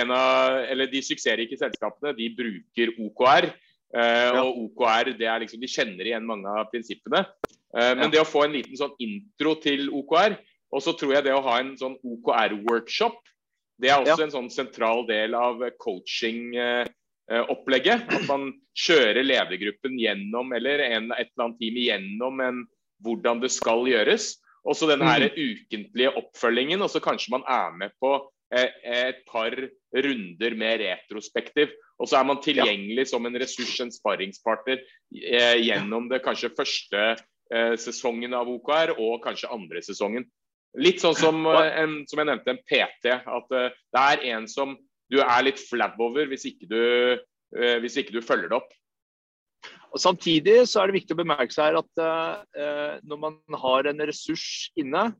en 0.00 0.14
av, 0.14 0.62
eller 0.70 0.88
de 0.88 1.02
suksessrike 1.04 1.58
selskapene 1.60 2.14
de 2.16 2.30
bruker 2.38 2.94
OKR. 3.02 3.50
Eh. 3.92 4.38
Og 4.40 4.62
OKR, 4.68 5.12
det 5.18 5.28
er 5.28 5.42
liksom, 5.42 5.60
De 5.60 5.70
kjenner 5.70 6.08
igjen 6.08 6.28
mange 6.28 6.48
av 6.48 6.70
prinsippene. 6.72 7.26
Men 7.72 8.10
det 8.12 8.20
å 8.20 8.28
få 8.28 8.42
en 8.44 8.52
liten 8.52 8.76
sånn 8.76 8.92
intro 9.00 9.54
til 9.56 9.86
OKR, 9.96 10.34
og 10.76 10.82
så 10.84 10.92
tror 10.92 11.14
jeg 11.14 11.24
det 11.24 11.32
å 11.32 11.44
ha 11.44 11.54
en 11.60 11.70
sånn 11.80 11.94
OKR-workshop, 12.04 13.16
det 13.80 13.88
er 13.90 13.98
også 14.00 14.20
ja. 14.20 14.24
en 14.26 14.34
sånn 14.34 14.50
sentral 14.52 15.06
del 15.08 15.34
av 15.38 15.62
coaching-opplegget. 15.82 18.00
At 18.12 18.24
man 18.28 18.42
kjører 18.78 19.22
ledergruppen 19.24 19.98
gjennom, 20.00 20.52
eller 20.56 20.78
en, 20.86 21.12
et 21.16 21.28
eller 21.32 21.44
annet 21.46 21.60
team 21.62 21.76
gjennom 21.80 22.34
en, 22.44 22.58
hvordan 23.02 23.36
det 23.42 23.50
skal 23.54 23.80
gjøres. 23.90 24.24
Og 24.62 24.72
så 24.78 24.84
denne 24.90 25.08
her 25.08 25.22
mm. 25.26 25.32
ukentlige 25.34 26.14
oppfølgingen, 26.20 26.80
og 26.84 26.90
så 26.92 26.98
kanskje 27.02 27.34
man 27.34 27.44
er 27.50 27.68
med 27.80 27.90
på 28.02 28.10
eh, 28.54 28.70
et 29.08 29.20
par 29.26 29.52
runder 29.92 30.52
med 30.58 30.74
retrospektiv. 30.84 31.68
Og 31.98 32.06
så 32.10 32.14
er 32.20 32.26
man 32.28 32.42
tilgjengelig 32.42 33.04
som 33.10 33.22
en 33.26 33.40
ressurs, 33.42 33.80
en 33.82 33.94
sparringspartner, 33.94 34.78
eh, 35.18 35.56
gjennom 35.62 36.08
det 36.12 36.24
kanskje 36.24 36.54
første 36.54 37.00
eh, 37.02 37.74
sesongen 37.80 38.32
av 38.38 38.50
OKR 38.50 38.90
og 38.98 39.22
kanskje 39.26 39.52
andre 39.54 39.80
sesongen. 39.84 40.24
Litt 40.80 41.02
sånn 41.02 41.16
som, 41.18 41.42
eh, 41.50 41.74
en, 41.82 41.98
som 42.08 42.22
jeg 42.22 42.28
nevnte, 42.30 42.54
en 42.54 42.62
PT. 42.64 43.10
At 43.12 43.50
uh, 43.52 43.68
det 43.92 44.04
er 44.04 44.22
en 44.32 44.46
som 44.48 44.76
du 45.12 45.18
er 45.20 45.42
litt 45.44 45.60
flau 45.60 45.90
over 46.06 46.30
hvis 46.30 46.46
ikke, 46.48 46.68
du, 46.70 47.18
uh, 47.20 47.76
hvis 47.84 47.98
ikke 48.00 48.14
du 48.14 48.22
følger 48.24 48.48
det 48.48 48.56
opp. 48.62 48.70
Og 49.92 50.00
Samtidig 50.00 50.62
så 50.70 50.80
er 50.80 50.88
det 50.88 51.02
viktig 51.02 51.12
å 51.12 51.20
bemerke 51.20 51.52
seg 51.52 51.76
at 51.76 52.00
uh, 52.00 52.96
når 53.04 53.20
man 53.20 53.60
har 53.60 53.90
en 53.90 54.00
ressurs 54.08 54.72
inne, 54.78 55.12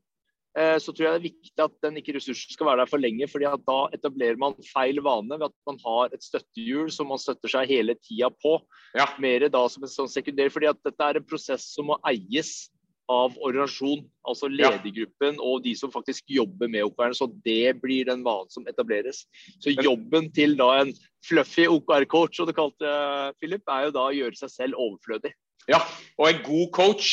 så 0.53 0.93
tror 0.93 1.07
jeg 1.07 1.13
det 1.15 1.17
er 1.17 1.25
viktig 1.25 1.63
at 1.65 1.77
den 1.81 1.95
ikke 1.97 2.13
ressursen 2.13 2.53
skal 2.53 2.67
være 2.69 2.83
der 2.83 2.89
for 2.91 3.01
lenge. 3.01 3.25
fordi 3.25 3.49
Da 3.65 3.77
etablerer 3.97 4.37
man 4.37 4.53
feil 4.69 5.01
vane 5.01 5.39
ved 5.39 5.47
at 5.47 5.55
man 5.65 5.79
har 5.81 6.13
et 6.13 6.27
støttehjul 6.27 6.91
som 6.93 7.09
man 7.09 7.23
støtter 7.23 7.49
seg 7.49 7.71
hele 7.71 7.95
tida 8.05 8.29
på. 8.45 8.59
Ja. 8.93 9.07
Mer 9.17 9.47
da 9.49 9.63
som 9.73 9.87
en 9.87 9.89
sånn 9.89 10.13
sekundær, 10.13 10.53
fordi 10.53 10.69
at 10.69 10.83
dette 10.85 11.09
er 11.09 11.23
en 11.23 11.25
prosess 11.25 11.71
som 11.73 11.89
må 11.89 11.97
eies 12.05 12.69
av 13.11 13.35
organisasjon, 13.43 14.05
altså 14.29 14.49
ledergruppen 14.51 15.41
og 15.43 15.63
de 15.65 15.75
som 15.79 15.91
faktisk 15.93 16.29
jobber 16.31 16.71
med 16.71 16.87
OKR. 16.87 17.15
Så 17.17 17.29
det 17.45 17.75
blir 17.83 18.07
den 18.09 18.23
vanen 18.27 18.51
som 18.53 18.67
etableres. 18.71 19.25
Så 19.63 19.75
jobben 19.75 20.31
til 20.35 20.57
da 20.59 20.71
en 20.83 20.93
fluffy 21.27 21.67
OKR-coach, 21.71 22.39
som 22.39 22.49
du 22.49 22.55
kalte 22.57 22.95
Philip, 23.41 23.65
er 23.69 23.89
jo 23.89 23.97
da 23.99 24.07
å 24.09 24.17
gjøre 24.17 24.39
seg 24.39 24.55
selv 24.55 24.81
overflødig. 24.81 25.35
Ja, 25.71 25.83
og 26.19 26.29
en 26.29 26.41
god 26.47 26.73
coach 26.75 27.11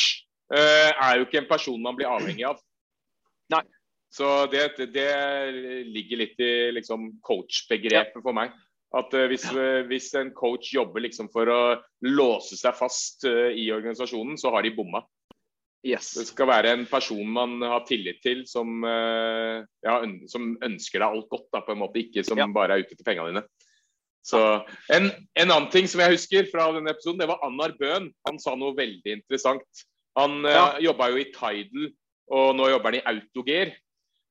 uh, 0.54 0.90
er 0.90 1.18
jo 1.18 1.26
ikke 1.28 1.42
en 1.42 1.50
person 1.50 1.82
man 1.82 1.98
blir 1.98 2.10
avhengig 2.10 2.46
av. 2.48 2.58
Nei. 3.54 3.62
Så 4.10 4.26
det, 4.50 4.64
det 4.90 5.10
ligger 5.86 6.24
litt 6.24 6.42
i 6.42 6.52
liksom, 6.74 7.12
coach-begrepet 7.26 8.18
ja. 8.18 8.24
for 8.24 8.34
meg. 8.34 8.54
At 8.96 9.14
uh, 9.14 9.28
hvis, 9.30 9.46
uh, 9.54 9.86
hvis, 9.90 10.10
en 10.18 10.32
coach 10.34 10.72
jobber 10.74 11.04
liksom 11.06 11.30
for 11.34 11.50
å 11.50 11.62
låse 12.06 12.58
seg 12.58 12.74
fast 12.78 13.26
i 13.26 13.70
organisasjonen, 13.74 14.38
så 14.40 14.50
har 14.54 14.66
de 14.66 14.74
bomma. 14.74 15.04
Yes. 15.86 16.10
Det 16.12 16.26
skal 16.28 16.48
være 16.50 16.74
en 16.76 16.82
person 16.88 17.24
man 17.32 17.56
har 17.64 17.86
tillit 17.88 18.20
til, 18.24 18.42
som, 18.48 18.82
uh, 18.84 19.64
ja, 19.84 19.94
som 20.28 20.52
ønsker 20.64 21.00
deg 21.00 21.06
alt 21.08 21.28
godt, 21.32 21.46
da, 21.54 21.62
på 21.64 21.72
en 21.72 21.80
måte. 21.80 22.02
Ikke 22.02 22.24
som 22.26 22.40
ja. 22.40 22.48
bare 22.52 22.76
er 22.76 22.84
ute 22.84 22.96
etter 22.96 23.06
pengene 23.06 23.32
dine. 23.32 23.44
Så, 24.26 24.40
en, 24.92 25.08
en, 25.08 25.48
annen 25.48 25.70
ting 25.72 25.88
som 25.88 26.02
jeg 26.04 26.18
husker 26.18 26.50
fra 26.52 26.66
denne 26.76 26.92
episoden, 26.92 27.22
det 27.22 27.30
var 27.30 27.40
Annar 27.46 27.72
Bøhn. 27.78 28.10
Han 28.28 28.40
sa 28.42 28.52
noe 28.60 28.76
veldig 28.76 29.14
interessant. 29.16 29.84
Han 30.20 30.42
uh, 30.44 30.52
ja. 30.52 30.66
uh, 30.74 30.82
jobba 30.84 31.08
jo 31.14 31.22
i 31.22 31.30
Tidal, 31.32 31.88
og 32.30 32.50
nå 32.58 32.68
jobber 32.74 32.92
han 32.92 33.00
i 33.00 33.06
Autogear. 33.14 33.72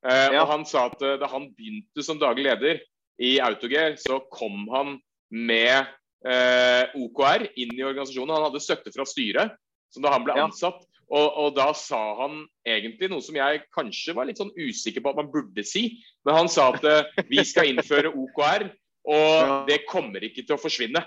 Uh, 0.06 0.28
ja. 0.30 0.44
Og 0.44 0.52
han 0.54 0.68
sa 0.70 0.86
at 0.92 1.02
da 1.02 1.32
han 1.34 1.50
begynte 1.58 2.06
som 2.06 2.22
daglig 2.22 2.46
leder 2.46 2.84
i 3.20 3.40
Autogear, 3.44 3.98
så 4.00 4.22
kom 4.32 4.68
han 4.72 5.00
med 5.34 5.96
OKR 6.20 7.46
inn 7.56 7.70
i 7.78 7.84
organisasjonen. 7.88 8.34
Han 8.36 8.50
hadde 8.50 8.60
støtte 8.60 8.92
fra 8.92 9.06
styret. 9.08 9.54
Så 9.88 10.02
da 10.04 10.12
han 10.12 10.26
ble 10.26 10.36
ansatt, 10.36 10.82
Og, 11.10 11.28
og, 11.42 11.54
da 11.58 11.72
sa 11.74 12.00
han 12.20 12.44
egentlig 12.68 13.10
noe 13.10 13.24
som 13.26 13.38
jeg 13.38 13.64
kanskje 13.74 14.14
var 14.18 14.28
litt 14.30 14.38
sånn 14.38 14.54
usikker 14.54 15.02
på 15.02 15.10
at 15.10 15.18
man 15.18 15.32
burde 15.34 15.66
si. 15.66 15.88
Men 16.28 16.44
han 16.44 16.52
sa 16.52 16.68
at 16.76 16.86
uh, 16.86 17.24
vi 17.32 17.42
skal 17.48 17.72
innføre 17.72 18.12
OKR, 18.14 18.68
og 19.10 19.70
det 19.70 19.82
kommer 19.90 20.22
ikke 20.26 20.44
til 20.44 20.54
å 20.54 20.62
forsvinne. 20.62 21.02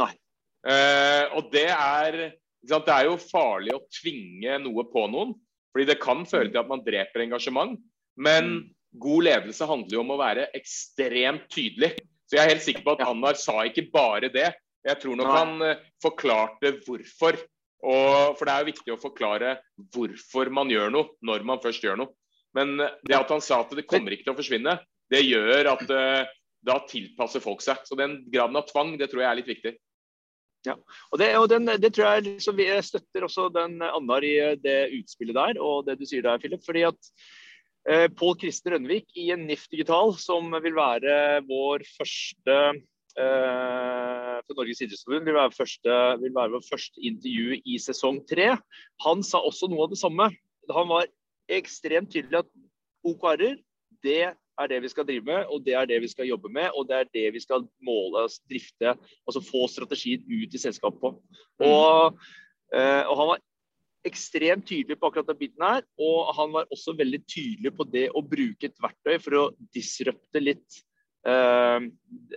Nei. 0.00 0.10
Uh, 0.66 1.36
og 1.38 1.52
det 1.52 1.68
er 1.68 2.32
Det 2.64 2.88
er 2.88 3.04
jo 3.04 3.18
farlig 3.20 3.74
å 3.76 3.84
tvinge 3.92 4.56
noe 4.64 4.86
på 4.90 5.06
noen. 5.12 5.34
Fordi 5.74 5.88
det 5.90 6.00
kan 6.00 6.22
føre 6.26 6.48
til 6.48 6.60
at 6.62 6.70
man 6.70 6.82
dreper 6.86 7.26
engasjement. 7.26 7.74
Men 8.16 8.50
mm. 8.50 8.60
god 9.02 9.26
ledelse 9.26 9.66
handler 9.68 9.98
jo 9.98 10.02
om 10.04 10.12
å 10.14 10.20
være 10.20 10.46
ekstremt 10.56 11.48
tydelig. 11.52 11.92
Så 12.24 12.38
jeg 12.38 12.44
er 12.44 12.52
helt 12.54 12.64
sikker 12.64 12.86
på 12.86 12.94
at 12.94 13.04
Annar 13.04 13.36
sa 13.38 13.60
ikke 13.68 13.90
bare 13.92 14.30
det. 14.32 14.48
Jeg 14.84 15.00
tror 15.02 15.18
nok 15.20 15.30
han 15.34 15.54
uh, 15.60 15.82
forklarte 16.02 16.78
hvorfor. 16.86 17.36
Og, 17.84 18.36
for 18.38 18.48
det 18.48 18.54
er 18.54 18.62
jo 18.62 18.70
viktig 18.72 18.94
å 18.94 19.00
forklare 19.00 19.56
hvorfor 19.92 20.48
man 20.54 20.70
gjør 20.72 20.92
noe, 20.94 21.10
når 21.24 21.44
man 21.46 21.60
først 21.62 21.84
gjør 21.84 22.00
noe. 22.00 22.14
Men 22.56 22.78
uh, 22.80 22.94
det 23.04 23.18
at 23.18 23.32
han 23.34 23.44
sa 23.44 23.60
at 23.64 23.74
det 23.76 23.86
kommer 23.90 24.14
ikke 24.14 24.28
til 24.28 24.34
å 24.34 24.38
forsvinne, 24.38 24.78
det 25.12 25.24
gjør 25.26 25.72
at 25.74 25.84
uh, 25.90 26.30
da 26.64 26.78
tilpasser 26.88 27.44
folk 27.44 27.64
seg. 27.64 27.82
Så 27.84 27.98
den 27.98 28.22
graden 28.32 28.56
av 28.56 28.68
tvang, 28.70 28.94
det 29.00 29.10
tror 29.12 29.24
jeg 29.24 29.30
er 29.30 29.40
litt 29.40 29.52
viktig. 29.52 29.74
Ja, 30.64 30.78
og 31.12 31.20
det, 31.20 31.28
og 31.36 31.50
den, 31.52 31.68
det 31.80 31.90
tror 31.92 32.14
jeg 32.14 32.24
liksom, 32.24 32.56
Vi 32.56 32.66
støtter 32.86 33.26
også 33.26 33.50
den 33.52 33.82
Annar 33.84 34.24
i 34.24 34.34
det 34.56 34.78
utspillet 34.96 35.36
der, 35.36 35.60
og 35.60 35.84
det 35.88 35.98
du 36.00 36.06
sier 36.08 36.24
der, 36.24 36.40
Philip. 36.40 36.62
fordi 36.64 36.86
at 36.88 37.10
eh, 37.90 38.06
Pål 38.16 38.38
Kristen 38.40 38.72
Rønvik 38.72 39.12
i 39.20 39.28
en 39.34 39.44
NIF 39.44 39.66
Digital, 39.68 40.14
som 40.16 40.48
vil 40.64 40.76
være 40.78 41.42
vår 41.50 41.84
første 41.98 42.56
eh, 43.20 44.38
for 44.44 44.58
Norges 44.58 44.82
idrettsforbund, 44.84 45.26
vil 45.28 45.38
vil 46.22 46.34
være 46.36 46.54
vår 46.54 46.64
første 46.68 47.00
intervju 47.00 47.60
i 47.64 47.78
sesong 47.78 48.22
tre. 48.28 48.54
Han 49.06 49.22
sa 49.22 49.40
også 49.40 49.68
noe 49.70 49.86
av 49.86 49.94
det 49.94 50.00
samme. 50.00 50.30
Han 50.70 50.88
var 50.88 51.10
ekstremt 51.48 52.12
tydelig 52.12 52.44
at 52.44 52.50
OKR-er, 53.04 53.58
det 54.04 54.34
er 54.60 54.70
det 54.70 54.82
vi 54.84 54.90
skal 54.92 55.06
drive 55.06 55.24
med, 55.26 55.48
og 55.50 55.64
det 55.66 55.74
er 55.74 55.88
det 55.88 56.00
vi 56.02 56.10
skal 56.12 56.28
jobbe 56.28 56.50
med. 56.52 56.70
Og 56.76 56.86
det 56.88 56.96
er 56.96 57.10
det 57.14 57.26
vi 57.34 57.42
skal 57.42 57.66
måle, 57.84 58.26
drifte, 58.50 58.94
altså 59.26 59.42
få 59.44 59.66
strategien 59.70 60.22
ut 60.28 60.54
i 60.54 60.60
selskapet 60.60 61.00
på. 61.00 61.12
Mm. 61.60 61.68
Og, 61.68 62.24
eh, 62.74 63.02
og 63.08 63.18
han 63.20 63.30
var 63.34 63.44
ekstremt 64.04 64.66
tydelig 64.68 64.98
på 65.00 65.08
akkurat 65.08 65.30
den 65.32 65.40
biten 65.40 65.64
her. 65.64 65.84
Og 65.98 66.34
han 66.36 66.52
var 66.54 66.68
også 66.70 66.96
veldig 66.96 67.22
tydelig 67.26 67.74
på 67.76 67.86
det 67.90 68.08
å 68.12 68.24
bruke 68.24 68.68
et 68.68 68.82
verktøy 68.82 69.16
for 69.18 69.40
å 69.40 69.46
disrupte 69.74 70.42
litt 70.42 70.84
uh, 71.28 71.84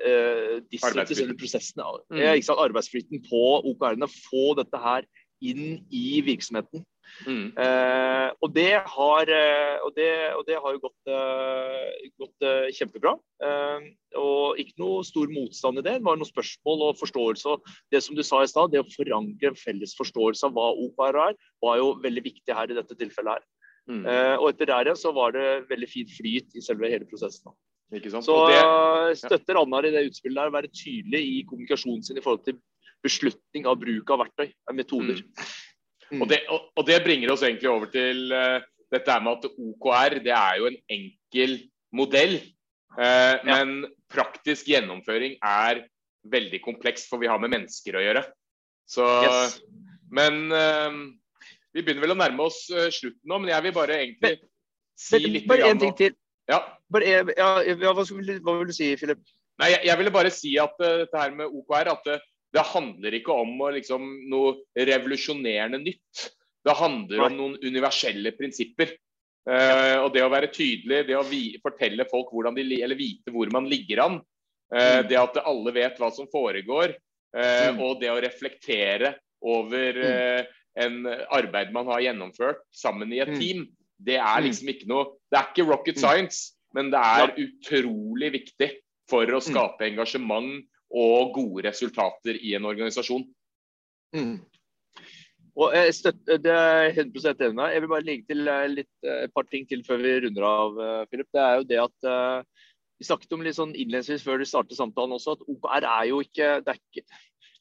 uh, 0.01 0.57
disse 0.71 0.91
prosessene, 1.39 1.87
mm. 2.11 2.51
arbeidsflyten 2.57 3.23
på 3.29 3.45
OKR-ene. 3.71 4.09
Få 4.27 4.51
dette 4.59 4.83
her 4.83 5.07
inn 5.45 5.81
i 5.93 6.21
virksomheten. 6.25 6.85
Mm. 7.25 7.53
Eh, 7.55 8.29
og, 8.43 8.49
det 8.55 8.81
har, 8.83 9.29
eh, 9.31 9.77
og, 9.85 9.91
det, 9.95 10.09
og, 10.35 10.43
det 10.47 10.57
har, 10.59 10.75
jo 10.75 10.81
gått, 10.83 11.11
uh, 11.11 12.07
gått 12.19 12.45
uh, 12.45 12.67
kjempebra. 12.75 13.15
Uh, 13.41 13.87
og 14.19 14.59
ikke 14.61 14.77
noe 14.81 15.05
stor 15.07 15.31
motstand 15.33 15.81
i 15.81 15.85
det. 15.85 15.97
Det 15.99 16.07
var 16.07 16.19
noen 16.19 16.29
spørsmål 16.29 16.87
og 16.89 16.99
forståelse. 17.01 17.57
Det 17.93 18.03
som 18.03 18.17
du 18.17 18.23
sa 18.25 18.43
i 18.43 18.51
stad, 18.51 18.73
det 18.73 18.83
å 18.83 18.89
forankre 18.95 19.53
en 19.53 19.59
felles 19.59 19.95
forståelse 19.99 20.49
av 20.49 20.57
hva 20.57 20.71
OKR 20.87 21.21
er, 21.29 21.37
var 21.63 21.79
jo 21.81 21.93
veldig 22.03 22.25
viktig 22.27 22.57
her 22.59 22.73
i 22.73 22.77
dette 22.77 22.99
tilfellet 22.99 23.37
her. 23.37 23.47
Mm. 23.87 24.01
og 24.03 24.49
etter 24.49 24.67
det 24.83 24.97
så 24.99 25.13
var 25.15 25.31
det 25.31 25.69
veldig 25.69 25.87
fint 25.87 26.09
flyt 26.11 26.57
i 26.59 26.61
selve 26.65 26.89
hele 26.91 27.05
prosessen. 27.07 27.53
Så 27.87 28.37
det, 28.49 28.57
ja. 28.57 29.13
støtter 29.15 29.61
Annar 29.61 29.85
i 29.87 29.93
det 29.93 30.09
utspillet 30.09 30.41
der 30.41 30.49
å 30.49 30.55
være 30.57 30.71
tydelig 30.75 31.21
i 31.23 31.37
kommunikasjonen 31.47 32.03
sin 32.03 32.19
i 32.19 32.23
forhold 32.23 32.43
til 32.43 32.57
beslutning 33.05 33.67
av 33.69 33.77
bruk 33.79 34.11
av 34.11 34.25
verktøy, 34.25 34.49
metoder. 34.75 35.21
Mm. 35.23 35.53
Mm. 36.07 36.21
Og, 36.21 36.27
det, 36.31 36.39
og, 36.51 36.67
og, 36.75 36.85
det, 36.87 36.97
bringer 37.03 37.31
oss 37.33 37.43
egentlig 37.43 37.69
over 37.71 37.91
til 37.91 38.31
uh, 38.31 38.59
dette 38.93 39.17
med 39.23 39.39
at 39.39 39.47
OKR 39.51 40.17
det 40.23 40.33
er 40.35 40.59
jo 40.59 40.69
en 40.69 40.77
enkel 40.97 41.57
modell. 41.95 42.37
Uh, 42.97 43.03
ja. 43.03 43.41
Men 43.47 43.89
praktisk 44.11 44.69
gjennomføring 44.71 45.37
er 45.43 45.85
veldig 46.27 46.61
komplekst, 46.63 47.09
for 47.11 47.23
vi 47.23 47.31
har 47.31 47.39
med 47.43 47.53
mennesker 47.55 47.99
å 47.99 48.03
gjøre. 48.03 48.23
Så, 48.87 49.07
yes. 49.27 49.57
Men 50.11 50.47
uh, 50.51 50.91
vi 51.75 51.83
begynner 51.83 52.07
vel 52.07 52.15
å 52.15 52.19
nærme 52.19 52.47
oss 52.47 52.65
slutten 52.67 53.27
nå, 53.27 53.39
men 53.43 53.51
jeg 53.51 53.67
vil 53.67 53.75
bare 53.75 53.99
egentlig 54.01 54.37
men, 54.39 54.47
si 54.97 55.23
litt 55.23 55.47
Bare 55.47 55.71
én 55.71 55.79
ting 55.79 55.95
til. 55.95 56.15
Ja. 56.47 56.61
Bare, 56.93 57.17
ja, 57.35 57.51
hva, 57.75 57.93
vil, 57.99 58.37
hva, 58.39 58.57
vil, 58.61 58.69
du 58.71 58.75
si, 58.75 58.93
Philip? 58.99 59.19
Nei, 59.59 59.73
jeg, 59.73 59.83
jeg 59.89 59.99
ville 59.99 60.13
bare 60.15 60.31
si 60.31 60.53
at 60.61 60.75
dette 60.79 61.19
her 61.19 61.33
med 61.35 61.51
OKR 61.51 61.91
at 61.91 62.11
det 62.55 62.63
handler 62.71 63.17
ikke 63.17 63.35
om 63.35 63.59
liksom, 63.75 64.05
noe 64.31 64.55
revolusjonerende 64.87 65.81
nytt. 65.83 66.27
Det 66.65 66.75
handler 66.79 67.27
om 67.27 67.35
noen 67.35 67.59
universelle 67.63 68.33
prinsipper. 68.37 68.93
Uh, 69.47 70.03
og 70.03 70.09
det 70.11 70.25
å 70.25 70.31
være 70.31 70.49
tydelig, 70.51 71.05
det 71.07 71.15
å 71.15 71.23
vi, 71.27 71.55
fortelle 71.63 72.03
folk 72.09 72.33
hvordan 72.35 72.57
de, 72.57 72.65
eller 72.83 72.99
vite 72.99 73.31
hvor 73.31 73.51
man 73.53 73.69
ligger 73.71 74.03
an. 74.03 74.17
Uh, 74.73 74.99
det 75.07 75.19
at 75.19 75.39
alle 75.47 75.71
vet 75.75 75.99
hva 76.01 76.11
som 76.11 76.27
foregår. 76.31 76.97
Uh, 77.35 77.71
mm. 77.71 77.81
Og 77.85 78.01
det 78.01 78.11
å 78.11 78.19
reflektere 78.23 79.15
over 79.45 79.99
mm. 80.01 80.53
en 80.83 80.95
arbeid 81.37 81.71
man 81.75 81.87
har 81.93 82.01
gjennomført 82.07 82.63
sammen 82.75 83.11
i 83.13 83.21
et 83.23 83.31
mm. 83.31 83.39
team. 83.39 83.65
Det 83.97 84.17
er 84.19 84.43
liksom 84.45 84.69
ikke 84.69 84.87
noe 84.89 85.05
Det 85.29 85.37
er 85.37 85.47
ikke 85.51 85.65
rocket 85.69 85.99
science, 86.01 86.56
men 86.75 86.91
det 86.93 86.99
er 86.99 87.35
utrolig 87.43 88.33
viktig 88.35 88.69
for 89.07 89.29
å 89.31 89.39
skape 89.43 89.87
engasjement 89.87 90.65
og 90.97 91.33
gode 91.35 91.65
resultater 91.67 92.39
i 92.39 92.53
en 92.57 92.67
organisasjon. 92.67 93.25
Mm. 94.15 94.37
Og 95.57 95.73
jeg 95.73 95.93
støtter, 95.97 96.37
det 96.37 96.53
er 96.53 96.91
100 96.91 97.31
enig 97.33 97.55
med 97.57 97.71
Jeg 97.73 97.81
vil 97.81 97.89
bare 97.89 98.05
legge 98.05 98.25
til 98.29 98.49
eh, 98.51 98.65
litt, 98.69 98.91
eh, 99.03 99.23
et 99.25 99.33
par 99.33 99.47
ting 99.49 99.65
til 99.69 99.81
før 99.87 100.03
vi 100.03 100.11
runder 100.27 100.45
av, 100.45 100.77
eh, 100.85 101.05
Philip. 101.09 101.29
Det 101.33 101.41
er 101.41 101.55
jo 101.57 101.65
det 101.71 101.79
at 101.81 102.09
uh, 102.11 102.67
Vi 102.97 103.07
snakket 103.07 103.33
om 103.33 103.41
litt 103.45 103.57
sånn 103.57 103.73
innledningsvis 103.73 104.25
før 104.25 104.39
vi 104.41 104.49
startet 104.49 104.77
samtalen 104.77 105.15
også, 105.17 105.35
at 105.37 105.49
OKR 105.53 105.85
er 105.85 106.05
jo 106.09 106.21
ikke, 106.25 106.47
det 106.65 106.73
er 106.73 106.79
ikke 106.81 107.03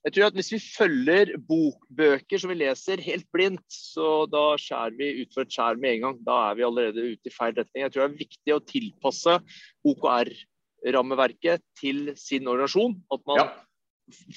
jeg 0.06 0.14
tror 0.14 0.28
at 0.28 0.36
Hvis 0.38 0.52
vi 0.54 0.58
følger 0.62 1.32
bokbøker 1.48 2.38
som 2.38 2.52
vi 2.52 2.60
leser 2.60 3.02
helt 3.02 3.26
blindt, 3.34 3.66
så 3.66 4.26
da 4.30 4.52
skjærer 4.60 4.94
vi 4.94 5.24
utfor 5.24 5.42
et 5.42 5.54
skjær 5.54 5.80
med 5.82 5.96
en 5.96 6.04
gang. 6.04 6.18
Da 6.28 6.36
er 6.50 6.58
vi 6.58 6.66
allerede 6.66 7.06
ute 7.10 7.26
i 7.26 7.34
feil 7.34 7.56
retning. 7.56 7.82
Jeg 7.82 7.92
tror 7.92 8.04
det 8.04 8.12
er 8.12 8.20
viktig 8.20 8.54
å 8.54 8.62
tilpasse 8.70 9.34
OKR 9.90 10.30
rammeverket 10.94 11.64
til 11.80 12.12
sin 12.20 12.46
organisasjon. 12.46 12.94
At 13.16 13.24
man 13.26 13.40
ja. 13.40 13.48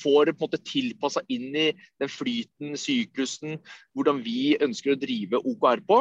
får 0.01 0.31
det 0.31 0.33
på 0.39 0.47
en 0.47 0.47
måte 0.47 0.61
tilpassa 0.65 1.21
inn 1.29 1.53
i 1.53 1.67
den 2.01 2.09
flyten, 2.09 2.73
syklusen, 2.73 3.59
hvordan 3.93 4.23
vi 4.25 4.55
ønsker 4.57 4.95
å 4.95 5.01
drive 5.03 5.41
OKR 5.53 5.83
på. 5.85 5.99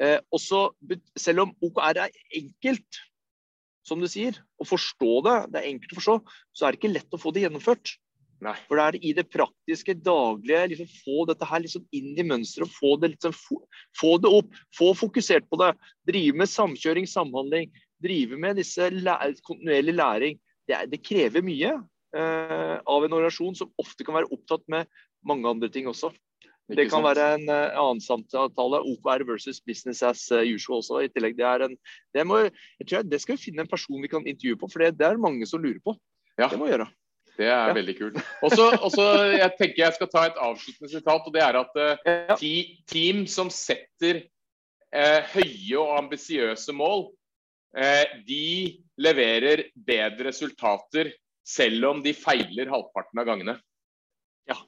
Eh, 0.00 0.22
også, 0.32 0.70
selv 1.20 1.44
om 1.44 1.52
OKR 1.68 2.00
er 2.06 2.16
enkelt, 2.40 3.02
som 3.84 4.00
du 4.00 4.08
sier, 4.08 4.40
å 4.56 4.64
forstå 4.64 5.12
det, 5.28 5.36
det 5.52 5.60
er 5.60 5.68
enkelt 5.74 5.92
å 5.92 6.00
forstå, 6.00 6.16
så 6.56 6.64
er 6.64 6.72
det 6.72 6.80
ikke 6.80 6.94
lett 6.94 7.18
å 7.18 7.20
få 7.20 7.34
det 7.34 7.44
gjennomført. 7.44 7.92
Nei. 8.42 8.56
For 8.66 8.78
det 8.78 8.84
er 8.84 8.96
i 9.06 9.12
det 9.14 9.28
praktiske, 9.30 9.94
daglige, 10.02 10.64
liksom 10.72 10.88
få 11.04 11.26
dette 11.30 11.46
her 11.46 11.62
liksom 11.62 11.84
inn 11.94 12.16
i 12.18 12.24
mønsteret. 12.26 12.72
Få 12.74 12.96
det, 12.98 13.12
liksom, 13.14 13.36
få, 13.38 13.60
få 14.00 14.16
det 14.18 14.32
opp, 14.34 14.58
få 14.74 14.90
fokusert 14.98 15.46
på 15.46 15.60
det. 15.62 15.70
Drive 16.10 16.42
med 16.42 16.50
samkjøring, 16.50 17.06
samhandling 17.06 17.70
drive 18.02 18.38
med 18.40 18.58
disse 18.60 18.90
læ 18.90 19.14
kontinuerlig 19.46 19.94
læring, 19.94 20.40
det, 20.68 20.76
er, 20.76 20.90
det, 20.90 21.02
krever 21.04 21.44
mye 21.44 21.72
eh, 22.16 22.76
av 22.78 23.04
en 23.04 23.16
organisasjon 23.16 23.56
som 23.58 23.72
ofte 23.82 24.06
kan 24.06 24.16
være 24.18 24.30
opptatt 24.34 24.62
med 24.72 24.90
mange 25.26 25.48
andre 25.48 25.70
ting 25.72 25.88
også. 25.90 26.12
Det 26.72 26.86
kan 26.88 27.02
være 27.04 27.24
en 27.34 27.48
uh, 27.50 27.74
annen 27.82 28.00
samtale, 28.00 28.78
OKR 28.86 29.24
versus 29.28 29.58
business 29.60 30.00
as 30.06 30.22
eh, 30.32 30.46
usual 30.54 30.78
også. 30.78 31.02
i 31.02 31.10
tillegg. 31.12 31.34
Det, 31.36 31.44
er 31.44 31.66
en, 31.66 31.74
det, 32.14 32.24
må, 32.24 32.38
jeg 32.46 32.86
tror 32.86 32.98
jeg, 33.00 33.10
det 33.10 33.20
skal 33.20 33.36
vi 33.36 33.44
finne 33.50 33.66
en 33.66 33.68
person 33.68 34.00
vi 34.00 34.08
kan 34.08 34.24
intervjue 34.24 34.60
på, 34.60 34.70
for 34.72 34.84
det, 34.84 34.94
det 35.00 35.08
er 35.08 35.20
mange 35.20 35.48
som 35.50 35.60
lurer 35.60 35.82
på. 35.84 35.96
Ja. 36.38 36.48
Det 36.48 36.56
må 36.56 36.70
vi 36.70 36.72
gjøre. 36.72 36.88
Det 37.38 37.48
er 37.48 37.70
ja. 37.70 37.74
veldig 37.76 37.94
kult. 37.96 38.20
Og 38.44 38.52
så 38.92 39.06
jeg 39.32 39.54
tenker 39.58 39.82
jeg 39.86 39.96
skal 39.96 40.10
ta 40.12 40.26
et 40.28 40.38
avsluttende 40.42 40.92
sitat. 40.92 41.26
og 41.26 41.32
det 41.34 41.42
er 41.44 41.58
at 41.62 41.80
uh, 41.80 42.06
ja. 42.06 42.36
Team 42.90 43.24
som 43.30 43.50
setter 43.52 44.24
høye 44.92 45.78
og 45.80 45.94
ambisiøse 46.02 46.74
mål, 46.76 47.06
uh, 47.78 48.06
de 48.28 48.82
leverer 49.00 49.64
bedre 49.72 50.28
resultater 50.28 51.14
selv 51.48 51.88
om 51.88 52.02
de 52.04 52.12
feiler 52.14 52.68
halvparten 52.70 53.22
av 53.22 53.28
gangene. 53.30 53.56
Ja. 54.50 54.58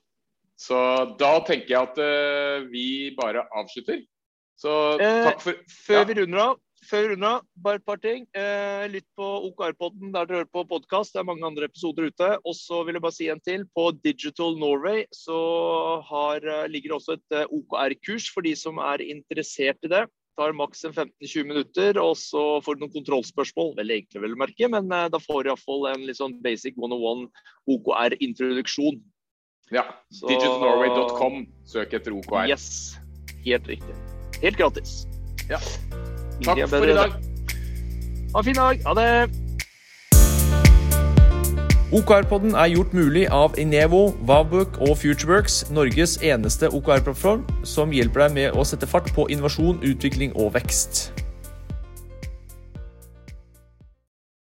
Så 0.57 0.79
da 1.21 1.37
tenker 1.45 1.75
jeg 1.75 1.93
at 1.93 2.01
uh, 2.01 2.65
vi 2.73 3.13
bare 3.19 3.45
avslutter. 3.53 4.01
Så 4.57 4.73
takk 5.03 5.41
for 5.43 5.61
Før 5.85 6.05
vi 6.09 6.15
runder 6.23 6.41
av, 6.41 6.59
før 6.87 7.05
vi 7.05 7.11
runder 7.13 7.37
av, 7.39 7.47
bare 7.65 7.81
et 7.81 7.87
par 7.87 8.01
ting. 8.03 8.27
Eh, 8.37 8.85
lytt 8.93 9.07
på 9.19 9.29
OKR-podden 9.51 10.13
der 10.15 10.29
dere 10.29 10.43
hører 10.43 10.51
på 10.55 10.65
podkast. 10.71 11.15
Det 11.15 11.23
er 11.23 11.29
mange 11.29 11.47
andre 11.47 11.69
episoder 11.69 12.11
ute. 12.11 12.31
Og 12.45 12.57
så 12.59 12.83
vil 12.85 12.99
jeg 12.99 13.05
bare 13.05 13.17
si 13.17 13.31
en 13.33 13.43
til. 13.45 13.65
På 13.77 13.89
Digital 14.05 14.59
Norway 14.61 15.05
så 15.15 15.39
har, 16.09 16.45
ligger 16.71 16.97
også 16.99 17.17
et 17.19 17.39
OKR-kurs 17.49 18.29
for 18.35 18.47
de 18.47 18.55
som 18.59 18.81
er 18.83 19.05
interessert 19.05 19.81
i 19.83 19.93
det 19.93 20.05
Det 20.05 20.43
tar 20.43 20.55
maks 20.59 20.81
15-20 20.83 21.45
minutter, 21.47 21.99
og 22.03 22.17
så 22.19 22.59
får 22.65 22.75
du 22.75 22.81
noen 22.83 22.95
kontrollspørsmål. 22.97 23.77
Veldig 23.79 23.99
enkle, 24.01 24.23
vel 24.25 24.35
å 24.35 24.41
merke, 24.41 24.67
men 24.67 24.91
uh, 24.91 25.07
da 25.07 25.21
får 25.23 25.45
du 25.45 25.53
iallfall 25.53 25.87
en 25.93 26.07
litt 26.09 26.19
sånn 26.19 26.35
basic 26.43 26.75
101 26.75 27.29
OKR-introduksjon. 27.71 28.99
Ja. 29.71 29.87
Digitalnorway.com. 30.11 31.45
Søk 31.71 31.95
etter 31.95 32.19
OKR. 32.19 32.49
Yes. 32.51 32.97
Helt 33.47 33.69
riktig. 33.71 33.95
Helt 34.43 34.59
gratis. 34.59 35.05
Ja. 35.49 35.61
Takk 36.43 36.67
for 36.69 36.83
i 36.83 36.97
dag. 36.97 37.15
Ha 38.35 38.43
en 38.43 38.45
fin 38.45 38.59
dag. 38.59 38.83
Ha 38.87 38.95
det. 38.99 39.09
OKR-podden 41.95 42.57
er 42.59 42.73
gjort 42.73 42.91
mulig 42.97 43.29
av 43.31 43.55
Inevo, 43.59 44.09
Vavbook 44.27 44.81
og 44.83 44.97
Futureworks, 44.99 45.61
Norges 45.71 46.17
eneste 46.27 46.67
OKR-plattform 46.75 47.45
som 47.63 47.95
hjelper 47.95 48.27
deg 48.27 48.35
med 48.41 48.59
å 48.59 48.67
sette 48.67 48.89
fart 48.91 49.15
på 49.15 49.29
innovasjon, 49.31 49.79
utvikling 49.87 50.35
og 50.35 50.57
vekst. 50.57 51.14